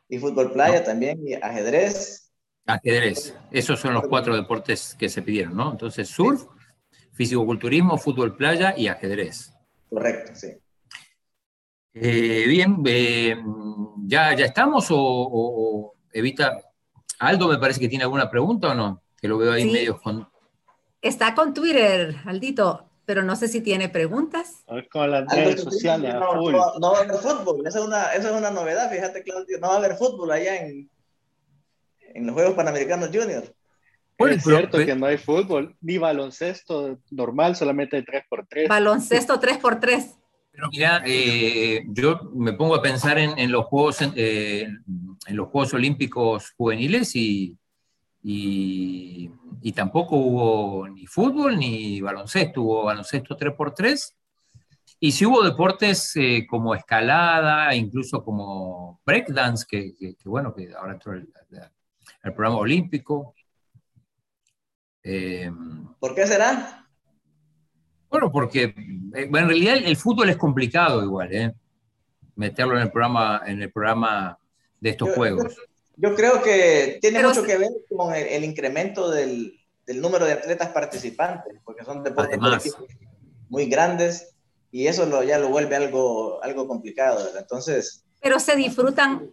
Y 0.08 0.18
fútbol 0.18 0.54
playa 0.54 0.82
también, 0.82 1.28
y 1.28 1.34
ajedrez. 1.34 2.32
Ajedrez, 2.68 3.36
esos 3.52 3.82
son 3.82 3.96
los 3.96 4.08
cuatro 4.08 4.34
deportes 4.34 4.96
que 4.98 5.10
se 5.10 5.22
pidieron, 5.22 5.58
¿no? 5.58 5.72
Entonces, 5.74 6.08
surf, 6.08 6.46
físico-culturismo, 7.12 7.98
fútbol 7.98 8.38
playa 8.38 8.76
y 8.78 8.88
ajedrez. 8.88 9.52
Correcto, 9.90 10.32
sí. 10.36 10.54
Eh, 11.96 12.46
bien, 12.48 12.78
eh, 12.86 13.36
¿ya, 14.06 14.34
¿ya 14.34 14.46
estamos 14.46 14.88
o 14.90 15.96
Evita 16.14 16.65
Aldo 17.20 17.48
me 17.48 17.58
parece 17.58 17.80
que 17.80 17.90
tiene 17.90 18.04
alguna 18.04 18.30
pregunta 18.30 18.72
o 18.72 18.76
no, 18.76 19.02
que 19.20 19.28
lo 19.28 19.38
veo 19.38 19.52
ahí 19.52 19.70
medio 19.70 20.00
con... 20.00 20.28
Está 21.02 21.36
con 21.36 21.54
Twitter, 21.54 22.16
Aldito, 22.26 22.90
pero 23.06 23.24
no 23.24 23.36
sé 23.36 23.48
si 23.48 23.62
tiene 23.62 23.90
preguntas. 23.90 24.64
Con 24.92 25.12
las 25.12 25.32
redes 25.32 25.62
sociales. 25.62 26.14
No, 26.16 26.52
no, 26.80 26.92
va 26.92 26.98
a 26.98 27.02
haber 27.02 27.18
fútbol, 27.18 27.66
esa 27.68 27.80
es, 27.80 27.86
una, 27.86 28.14
esa 28.14 28.30
es 28.30 28.36
una 28.36 28.52
novedad, 28.52 28.90
fíjate 28.90 29.24
Claudio, 29.24 29.60
no 29.60 29.68
va 29.68 29.76
a 29.76 29.78
haber 29.78 29.96
fútbol 29.96 30.32
allá 30.32 30.66
en, 30.66 30.90
en 32.14 32.26
los 32.26 32.34
Juegos 32.34 32.56
Panamericanos 32.56 33.10
Junior. 33.14 33.44
es 34.18 34.44
cierto 34.44 34.78
que 34.80 34.96
no 34.96 35.06
hay 35.06 35.18
fútbol, 35.18 35.76
ni 35.82 35.98
baloncesto 35.98 37.00
normal, 37.12 37.56
solamente 37.56 38.04
3x3. 38.04 38.68
Baloncesto 38.68 39.40
3x3. 39.40 40.25
Pero 40.56 40.70
mira, 40.72 41.04
eh, 41.06 41.84
yo 41.88 42.32
me 42.34 42.54
pongo 42.54 42.76
a 42.76 42.82
pensar 42.82 43.18
en, 43.18 43.52
los 43.52 43.66
Juegos, 43.66 43.98
eh, 44.16 44.70
en 45.28 45.36
los 45.36 45.50
Juegos 45.50 45.74
Olímpicos 45.74 46.54
juveniles 46.56 47.14
y, 47.14 47.58
y, 48.24 49.30
tampoco 49.74 50.16
hubo 50.16 50.88
ni 50.88 51.06
fútbol 51.08 51.58
ni 51.60 52.00
baloncesto, 52.00 52.62
hubo 52.62 52.86
baloncesto 52.86 53.38
3x3. 53.38 54.14
Y 55.02 55.12
si 55.12 55.26
hubo 55.26 55.44
deportes 55.44 56.16
eh, 56.16 56.48
como 56.50 56.74
escalada, 56.74 57.76
incluso 57.76 58.24
como 58.24 59.02
breakdance, 59.06 59.66
que, 59.68 59.94
que, 59.94 60.16
bueno, 60.24 60.56
que 60.56 60.74
ahora 60.74 60.94
entró 60.94 61.14
el, 61.14 61.28
el 62.24 62.34
programa 62.34 62.60
olímpico. 62.60 63.36
¿Por 66.00 66.16
qué 66.16 66.26
será? 66.26 66.88
Bueno, 68.10 68.32
porque 68.32 68.74
eh, 69.16 69.24
en 69.24 69.48
realidad 69.48 69.78
el, 69.78 69.98
fútbol 69.98 70.30
es 70.30 70.38
complicado 70.38 71.04
igual, 71.04 71.34
¿eh? 71.34 71.54
Meterlo 72.36 72.76
en 72.76 72.84
el 72.84 72.92
programa, 72.92 73.42
en 73.46 73.62
el 73.62 73.72
programa 73.72 74.38
de 74.80 74.90
estos 74.90 75.10
juegos. 75.14 75.56
Yo, 75.98 76.14
creo 76.16 76.42
que 76.42 76.98
tiene 77.02 77.24
mucho 77.24 77.44
que 77.44 77.58
ver 77.58 77.72
con 77.90 78.14
el, 78.14 78.44
incremento 78.44 79.10
del, 79.10 79.58
número 79.88 80.26
de 80.26 80.34
atletas 80.34 80.70
participantes, 80.70 81.54
porque 81.64 81.86
son 81.86 82.04
deportes 82.04 82.40
muy 83.50 83.68
grandes 83.68 84.36
y 84.72 84.88
eso 84.88 85.06
lo, 85.06 85.24
ya 85.24 85.40
lo 85.40 85.48
vuelve 85.48 85.76
algo, 85.76 86.44
algo 86.44 86.68
complicado, 86.68 87.26
Entonces... 87.40 88.04
Pero 88.22 88.40
se 88.40 88.56
disfrutan, 88.56 89.32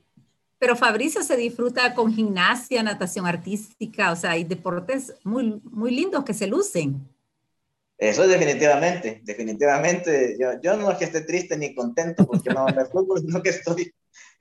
pero 0.58 0.76
Fabricio 0.76 1.24
se 1.24 1.36
disfruta 1.36 1.94
con 1.94 2.14
gimnasia, 2.14 2.82
natación 2.82 3.26
artística, 3.26 4.12
o 4.12 4.16
sea, 4.16 4.32
hay 4.32 4.44
deportes 4.44 5.14
muy, 5.24 5.60
muy 5.64 5.90
lindos 5.90 6.24
que 6.24 6.34
se 6.34 6.46
lucen. 6.46 7.11
Eso 8.02 8.26
definitivamente, 8.26 9.20
definitivamente. 9.22 10.36
Yo, 10.36 10.60
yo 10.60 10.76
no 10.76 10.90
es 10.90 10.98
que 10.98 11.04
esté 11.04 11.20
triste 11.20 11.56
ni 11.56 11.72
contento 11.72 12.26
porque 12.26 12.50
no 12.50 12.66
a 12.66 12.84
fútbol, 12.92 13.20
sino 13.20 13.40
que 13.40 13.50
estoy, 13.50 13.94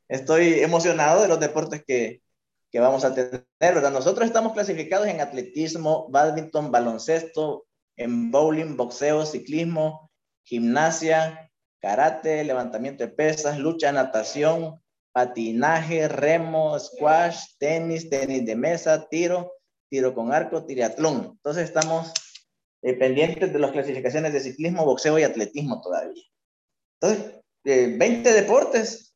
estoy 0.08 0.62
emocionado 0.62 1.22
de 1.22 1.28
los 1.28 1.40
deportes 1.40 1.84
que, 1.86 2.24
que 2.72 2.80
vamos 2.80 3.06
a 3.06 3.14
tener, 3.14 3.46
¿verdad? 3.60 3.92
Nosotros 3.92 4.26
estamos 4.26 4.54
clasificados 4.54 5.08
en 5.08 5.22
atletismo, 5.22 6.10
badminton, 6.10 6.72
baloncesto, 6.72 7.68
en 7.98 8.32
bowling, 8.32 8.78
boxeo, 8.78 9.28
ciclismo, 9.28 10.10
gimnasia, 10.42 11.52
karate, 11.82 12.44
levantamiento 12.44 13.04
de 13.04 13.12
pesas, 13.12 13.60
lucha, 13.60 13.92
natación, 13.92 14.82
patinaje, 15.12 16.08
remo, 16.08 16.80
squash, 16.80 17.44
tenis, 17.60 18.10
tenis 18.10 18.44
de 18.44 18.56
mesa, 18.56 19.08
tiro, 19.08 19.54
tiro 19.88 20.16
con 20.16 20.34
arco, 20.34 20.66
triatlón. 20.66 21.34
Entonces 21.36 21.66
estamos 21.66 22.12
eh, 22.84 22.94
pendientes 22.94 23.54
de 23.54 23.60
las 23.60 23.72
clasificaciones 23.72 24.34
de 24.34 24.40
ciclismo, 24.40 24.86
boxeo 24.86 25.20
y 25.20 25.24
atletismo 25.24 25.82
todavía. 25.82 26.24
Entonces, 27.00 27.36
20 27.64 28.30
eh, 28.30 28.34
deportes, 28.34 29.16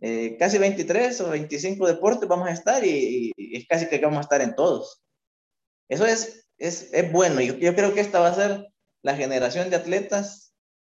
eh, 0.00 0.36
casi 0.36 0.58
23 0.58 1.20
o 1.20 1.30
25 1.30 1.86
deportes 1.86 2.28
vamos 2.28 2.48
a 2.48 2.52
estar 2.52 2.84
y, 2.84 3.32
es 3.36 3.66
casi 3.68 3.86
que 3.86 3.98
vamos 3.98 4.18
a 4.18 4.22
estar 4.22 4.40
en 4.40 4.56
todos. 4.56 5.02
Eso 5.88 6.06
es, 6.06 6.48
es, 6.58 6.92
es 6.92 7.12
bueno. 7.12 7.40
Yo, 7.40 7.54
yo 7.54 7.74
creo 7.74 7.94
que 7.94 8.00
esta 8.00 8.18
va 8.18 8.28
a 8.28 8.34
ser 8.34 8.66
la 9.02 9.16
generación 9.16 9.70
de 9.70 9.76
atletas 9.76 10.54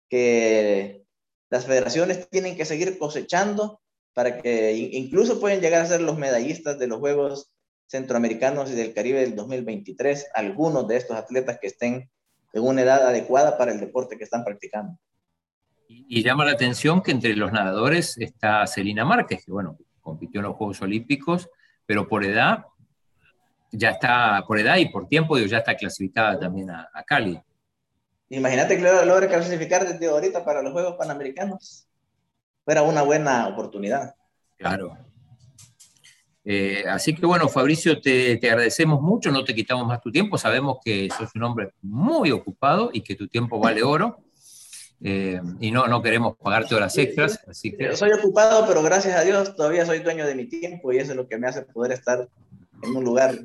que 0.09 1.05
las 1.51 1.65
federaciones 1.65 2.29
tienen 2.29 2.55
que 2.57 2.65
seguir 2.65 2.97
cosechando 2.97 3.81
para 4.13 4.41
que 4.41 4.71
incluso 4.73 5.39
pueden 5.39 5.61
llegar 5.61 5.81
a 5.81 5.87
ser 5.87 6.01
los 6.01 6.17
medallistas 6.17 6.79
de 6.79 6.87
los 6.87 6.99
Juegos 6.99 7.51
Centroamericanos 7.87 8.71
y 8.71 8.75
del 8.75 8.93
Caribe 8.93 9.21
del 9.21 9.35
2023, 9.35 10.31
algunos 10.33 10.87
de 10.87 10.97
estos 10.97 11.17
atletas 11.17 11.59
que 11.59 11.67
estén 11.67 12.09
en 12.53 12.63
una 12.63 12.81
edad 12.81 13.07
adecuada 13.07 13.57
para 13.57 13.71
el 13.71 13.79
deporte 13.79 14.17
que 14.17 14.23
están 14.23 14.43
practicando. 14.43 14.97
Y, 15.87 16.23
llama 16.23 16.45
la 16.45 16.53
atención 16.53 17.01
que 17.01 17.11
entre 17.11 17.35
los 17.35 17.51
nadadores 17.51 18.17
está 18.17 18.65
Celina 18.65 19.05
Márquez, 19.05 19.45
que 19.45 19.51
bueno, 19.51 19.77
compitió 20.01 20.39
en 20.39 20.47
los 20.47 20.55
Juegos 20.55 20.81
Olímpicos, 20.81 21.49
pero 21.85 22.07
por 22.07 22.23
edad, 22.23 22.65
ya 23.71 23.91
está, 23.91 24.43
por 24.47 24.57
edad 24.57 24.77
y 24.77 24.89
por 24.89 25.07
tiempo, 25.07 25.37
ya 25.37 25.59
está 25.59 25.75
clasificada 25.75 26.39
también 26.39 26.71
a, 26.71 26.89
Cali. 27.05 27.39
Imagínate 28.29 28.77
que 28.77 29.05
logre 29.05 29.27
clasificar 29.27 29.87
desde 29.87 30.07
ahorita 30.07 30.43
para 30.43 30.63
los 30.63 30.73
Juegos 30.73 30.95
Panamericanos. 30.97 31.87
Fuera 32.63 32.81
una 32.81 33.03
buena 33.03 33.47
oportunidad. 33.47 34.15
Claro. 34.57 35.04
Eh, 36.47 36.83
así 36.87 37.15
que 37.15 37.25
bueno, 37.25 37.49
Fabricio, 37.49 37.99
te, 37.99 38.37
te, 38.37 38.49
agradecemos 38.49 39.01
mucho, 39.01 39.31
no 39.31 39.43
te 39.43 39.55
quitamos 39.55 39.87
más 39.87 39.99
tu 39.99 40.11
tiempo, 40.11 40.37
sabemos 40.37 40.77
que 40.85 41.09
sos 41.09 41.33
un 41.33 41.43
hombre 41.43 41.71
muy 41.81 42.29
ocupado 42.31 42.91
y 42.93 43.01
que 43.01 43.15
tu 43.15 43.27
tiempo 43.27 43.59
vale 43.59 43.81
oro. 43.81 44.19
Eh, 45.01 45.41
y 45.59 45.71
no, 45.71 45.87
no 45.87 46.01
queremos 46.01 46.37
pagarte 46.37 46.75
horas 46.75 46.97
extras. 46.97 47.39
Así 47.47 47.75
que... 47.75 47.95
Soy 47.95 48.11
ocupado, 48.11 48.65
pero 48.67 48.81
gracias 48.81 49.15
a 49.15 49.21
Dios 49.21 49.55
todavía 49.55 49.85
soy 49.85 49.99
dueño 49.99 50.25
de 50.25 50.35
mi 50.35 50.45
tiempo 50.45 50.93
y 50.93 50.97
eso 50.97 51.11
es 51.11 51.17
lo 51.17 51.27
que 51.27 51.37
me 51.37 51.47
hace 51.47 51.63
poder 51.63 51.91
estar 51.91 52.29
en 52.81 52.95
un 52.95 53.03
lugar, 53.03 53.35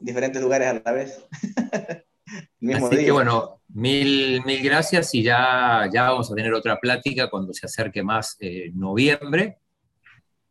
diferentes 0.00 0.42
lugares 0.42 0.68
a 0.68 0.82
la 0.84 0.92
vez. 0.92 1.24
Así 2.74 3.04
que 3.04 3.10
bueno, 3.10 3.62
mil, 3.68 4.42
mil 4.44 4.62
gracias 4.62 5.14
y 5.14 5.22
ya, 5.22 5.88
ya 5.92 6.10
vamos 6.10 6.30
a 6.30 6.34
tener 6.34 6.52
otra 6.52 6.78
plática 6.78 7.30
cuando 7.30 7.54
se 7.54 7.66
acerque 7.66 8.02
más 8.02 8.36
eh, 8.40 8.70
noviembre, 8.74 9.58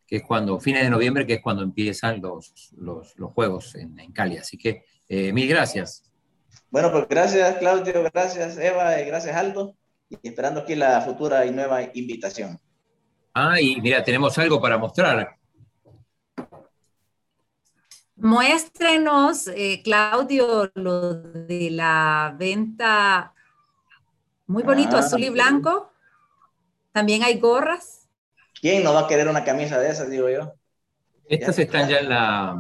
que 0.08 0.18
es 0.18 0.24
cuando, 0.24 0.60
fines 0.60 0.84
de 0.84 0.90
noviembre, 0.90 1.28
que 1.28 1.34
es 1.34 1.42
cuando 1.42 1.64
empiezan 1.64 2.22
los, 2.22 2.72
los, 2.78 3.16
los 3.18 3.32
juegos 3.34 3.76
en, 3.76 4.00
en, 4.00 4.12
Cali. 4.12 4.38
Así 4.38 4.58
que 4.58 4.86
eh, 5.10 5.34
mil 5.34 5.48
gracias. 5.48 6.04
Bueno, 6.70 6.92
pues 6.92 7.08
gracias 7.08 7.58
Claudio, 7.58 8.04
gracias 8.14 8.58
Eva 8.58 9.00
y 9.00 9.06
gracias 9.06 9.36
Aldo 9.36 9.76
y 10.10 10.18
esperando 10.24 10.62
aquí 10.62 10.76
la 10.76 11.02
futura 11.02 11.46
y 11.46 11.52
nueva 11.52 11.84
invitación. 11.94 12.60
Ah, 13.34 13.60
y 13.62 13.80
mira, 13.82 14.04
tenemos 14.04 14.38
algo 14.38 14.60
para 14.62 14.78
mostrar. 14.78 15.36
Muéstrenos, 18.16 19.48
eh, 19.48 19.82
Claudio, 19.84 20.72
lo 20.74 21.14
de 21.14 21.70
la 21.70 22.34
venta 22.38 23.34
muy 24.48 24.64
bonito, 24.64 24.96
ah, 24.96 25.00
azul 25.00 25.22
y 25.24 25.30
blanco. 25.30 25.92
También 26.94 27.22
hay 27.24 27.38
gorras. 27.38 28.07
¿Quién 28.62 28.84
no 28.84 28.94
va 28.94 29.02
a 29.02 29.08
querer 29.08 29.28
una 29.28 29.44
camisa 29.44 29.80
de 29.80 29.90
esas, 29.90 30.10
digo 30.10 30.30
yo? 30.30 30.54
Estas 31.30 31.60
están 31.60 31.90
ya 31.90 32.00
en 32.00 32.10
la, 32.10 32.58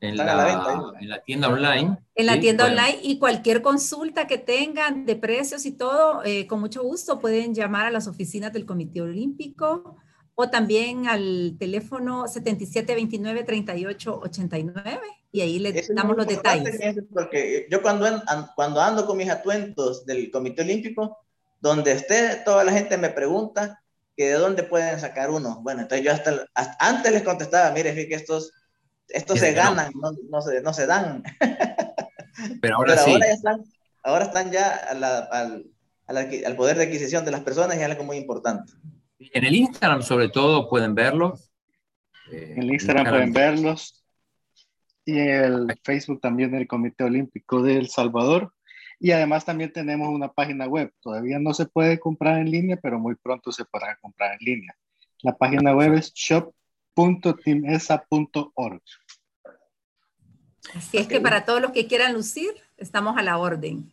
en 0.00 0.16
la, 0.16 1.20
tienda 1.24 1.48
online. 1.48 1.98
En 2.14 2.26
la 2.26 2.38
tienda 2.38 2.66
online 2.66 3.00
y 3.02 3.18
cualquier 3.18 3.62
consulta 3.62 4.26
que 4.26 4.36
tengan 4.38 5.06
de 5.06 5.16
precios 5.16 5.64
y 5.66 5.72
todo, 5.72 6.22
eh, 6.24 6.46
con 6.46 6.60
mucho 6.60 6.82
gusto 6.82 7.18
pueden 7.18 7.54
llamar 7.54 7.86
a 7.86 7.90
las 7.90 8.06
oficinas 8.06 8.52
del 8.52 8.66
Comité 8.66 9.00
Olímpico 9.00 9.96
o 10.34 10.50
también 10.50 11.08
al 11.08 11.56
teléfono 11.58 12.26
7729-3889 12.26 15.00
y 15.32 15.40
ahí 15.40 15.58
le 15.58 15.72
damos 15.94 16.16
los 16.16 16.28
detalles. 16.28 16.78
Porque 17.12 17.66
yo 17.70 17.82
cuando, 17.82 18.06
cuando 18.54 18.80
ando 18.80 19.04
con 19.04 19.16
mis 19.16 19.30
atuentos 19.30 20.06
del 20.06 20.30
Comité 20.30 20.62
Olímpico, 20.62 21.18
donde 21.60 21.90
esté, 21.92 22.36
toda 22.44 22.62
la 22.62 22.70
gente 22.72 22.96
me 22.98 23.10
pregunta 23.10 23.82
que 24.18 24.30
de 24.30 24.34
dónde 24.34 24.64
pueden 24.64 24.98
sacar 24.98 25.30
uno. 25.30 25.60
Bueno, 25.62 25.82
entonces 25.82 26.04
yo 26.04 26.10
hasta, 26.10 26.44
antes 26.80 27.12
les 27.12 27.22
contestaba, 27.22 27.70
mire, 27.70 27.94
que 27.94 28.14
estos 28.16 28.52
estos 29.06 29.38
se 29.38 29.52
ganan, 29.52 29.92
no, 29.94 30.10
no, 30.28 30.42
se, 30.42 30.60
no, 30.60 30.74
se, 30.74 30.86
dan. 30.86 31.22
Pero 32.60 32.76
ahora 32.78 32.96
sí. 32.96 33.12
Ahora, 33.12 33.30
están, 33.30 33.64
ahora 34.02 34.24
están 34.24 34.50
ya 34.50 34.74
al, 34.74 35.64
al, 36.08 36.56
poder 36.56 36.76
de 36.76 36.84
adquisición 36.84 37.24
de 37.24 37.30
las 37.30 37.42
personas 37.42 37.76
y 37.76 37.80
es 37.80 37.86
algo 37.86 38.02
muy 38.02 38.16
importante. 38.16 38.72
En 39.20 39.44
el 39.44 39.54
Instagram, 39.54 40.02
sobre 40.02 40.28
todo, 40.30 40.68
pueden 40.68 40.96
verlos. 40.96 41.52
en 42.32 42.60
el 42.60 42.72
Instagram, 42.72 43.08
pueden 43.08 43.32
verlos. 43.32 44.04
Y 45.04 45.16
en 45.16 45.44
el 45.44 45.80
Facebook 45.84 46.20
también 46.20 46.50
del 46.50 46.66
Comité 46.66 47.04
Olímpico 47.04 47.62
de 47.62 47.76
El 47.76 47.88
Salvador. 47.88 48.52
Y 49.00 49.12
además 49.12 49.44
también 49.44 49.72
tenemos 49.72 50.08
una 50.08 50.32
página 50.32 50.66
web. 50.66 50.92
Todavía 51.00 51.38
no 51.38 51.54
se 51.54 51.66
puede 51.66 52.00
comprar 52.00 52.38
en 52.38 52.50
línea, 52.50 52.78
pero 52.82 52.98
muy 52.98 53.14
pronto 53.14 53.52
se 53.52 53.64
podrá 53.64 53.96
comprar 54.00 54.32
en 54.32 54.38
línea. 54.40 54.74
La 55.22 55.36
página 55.36 55.74
web 55.74 55.94
es 55.94 56.12
shop 56.12 56.52
www.timesa.org. 56.98 58.82
Así 60.74 60.98
es 60.98 61.06
que 61.06 61.20
para 61.20 61.44
todos 61.44 61.62
los 61.62 61.70
que 61.70 61.86
quieran 61.86 62.12
lucir, 62.12 62.50
estamos 62.76 63.16
a 63.16 63.22
la 63.22 63.38
orden. 63.38 63.92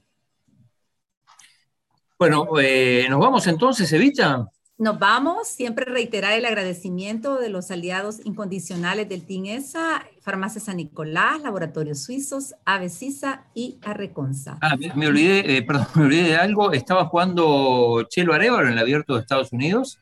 Bueno, 2.17 2.47
eh, 2.59 3.05
nos 3.09 3.19
vamos 3.19 3.45
entonces, 3.47 3.91
Evita. 3.93 4.49
Nos 4.77 4.99
vamos, 4.99 5.47
siempre 5.47 5.85
reiterar 5.85 6.33
el 6.33 6.45
agradecimiento 6.45 7.39
de 7.39 7.49
los 7.49 7.71
aliados 7.71 8.19
incondicionales 8.25 9.07
del 9.07 9.25
TINESA, 9.25 10.05
Farmacia 10.21 10.59
San 10.59 10.77
Nicolás, 10.77 11.41
Laboratorios 11.41 12.03
Suizos, 12.03 12.55
Avecisa 12.65 13.45
y 13.53 13.79
Arreconza. 13.83 14.57
Ah, 14.61 14.75
me, 14.75 15.07
olvidé, 15.07 15.57
eh, 15.57 15.61
perdón, 15.61 15.87
me 15.95 16.03
olvidé 16.03 16.23
de 16.23 16.35
algo. 16.35 16.73
Estaba 16.73 17.05
jugando 17.05 18.05
Chelo 18.09 18.33
Arevalo 18.33 18.67
en 18.67 18.73
el 18.73 18.79
Abierto 18.79 19.15
de 19.15 19.21
Estados 19.21 19.53
Unidos 19.53 19.99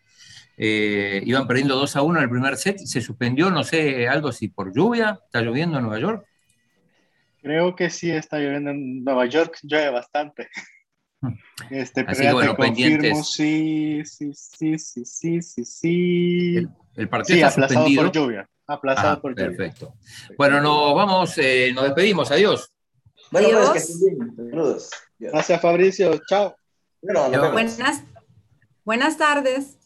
eh, 0.55 1.21
iban 1.25 1.47
perdiendo 1.47 1.75
2 1.75 1.95
a 1.95 2.01
1 2.03 2.19
en 2.19 2.23
el 2.23 2.29
primer 2.29 2.57
set, 2.57 2.77
se 2.77 3.01
suspendió, 3.01 3.49
no 3.49 3.63
sé, 3.63 4.07
algo 4.07 4.31
si 4.31 4.49
por 4.49 4.73
lluvia, 4.73 5.19
¿está 5.25 5.41
lloviendo 5.41 5.77
en 5.77 5.83
Nueva 5.83 5.99
York? 5.99 6.27
Creo 7.41 7.75
que 7.75 7.89
sí 7.89 8.11
está 8.11 8.37
lloviendo 8.37 8.69
en 8.69 9.03
Nueva 9.03 9.25
York, 9.25 9.57
llueve 9.63 9.89
bastante. 9.89 10.49
Este, 11.69 12.05
Así 12.07 12.21
que 12.21 12.33
bueno, 12.33 12.55
pendientes. 12.55 13.31
Sí, 13.31 14.01
sí, 14.05 14.31
sí, 14.33 14.77
sí, 14.77 15.05
sí, 15.05 15.41
sí, 15.41 15.65
sí. 15.65 16.67
El, 16.95 17.09
partido 17.09 17.47
está 17.47 17.49
aplazado 17.49 17.85
suspendido. 17.85 18.03
por 18.03 18.11
lluvia. 18.11 18.49
Aplazado 18.67 19.09
ah, 19.13 19.21
por 19.21 19.35
perfecto. 19.35 19.85
lluvia. 19.85 20.01
Perfecto. 20.07 20.35
Bueno, 20.37 20.61
nos 20.61 20.95
vamos, 20.95 21.37
eh, 21.37 21.71
nos 21.73 21.85
despedimos, 21.85 22.31
adiós. 22.31 22.71
Bueno, 23.31 23.49
pues, 23.71 23.99
que 23.99 24.15
bien. 24.15 24.35
Saludos. 24.35 24.89
Gracias, 25.19 25.61
Fabricio. 25.61 26.21
Chao. 26.27 26.55
Bueno, 27.01 27.51
buenas, 27.51 28.03
buenas 28.83 29.17
tardes. 29.17 29.77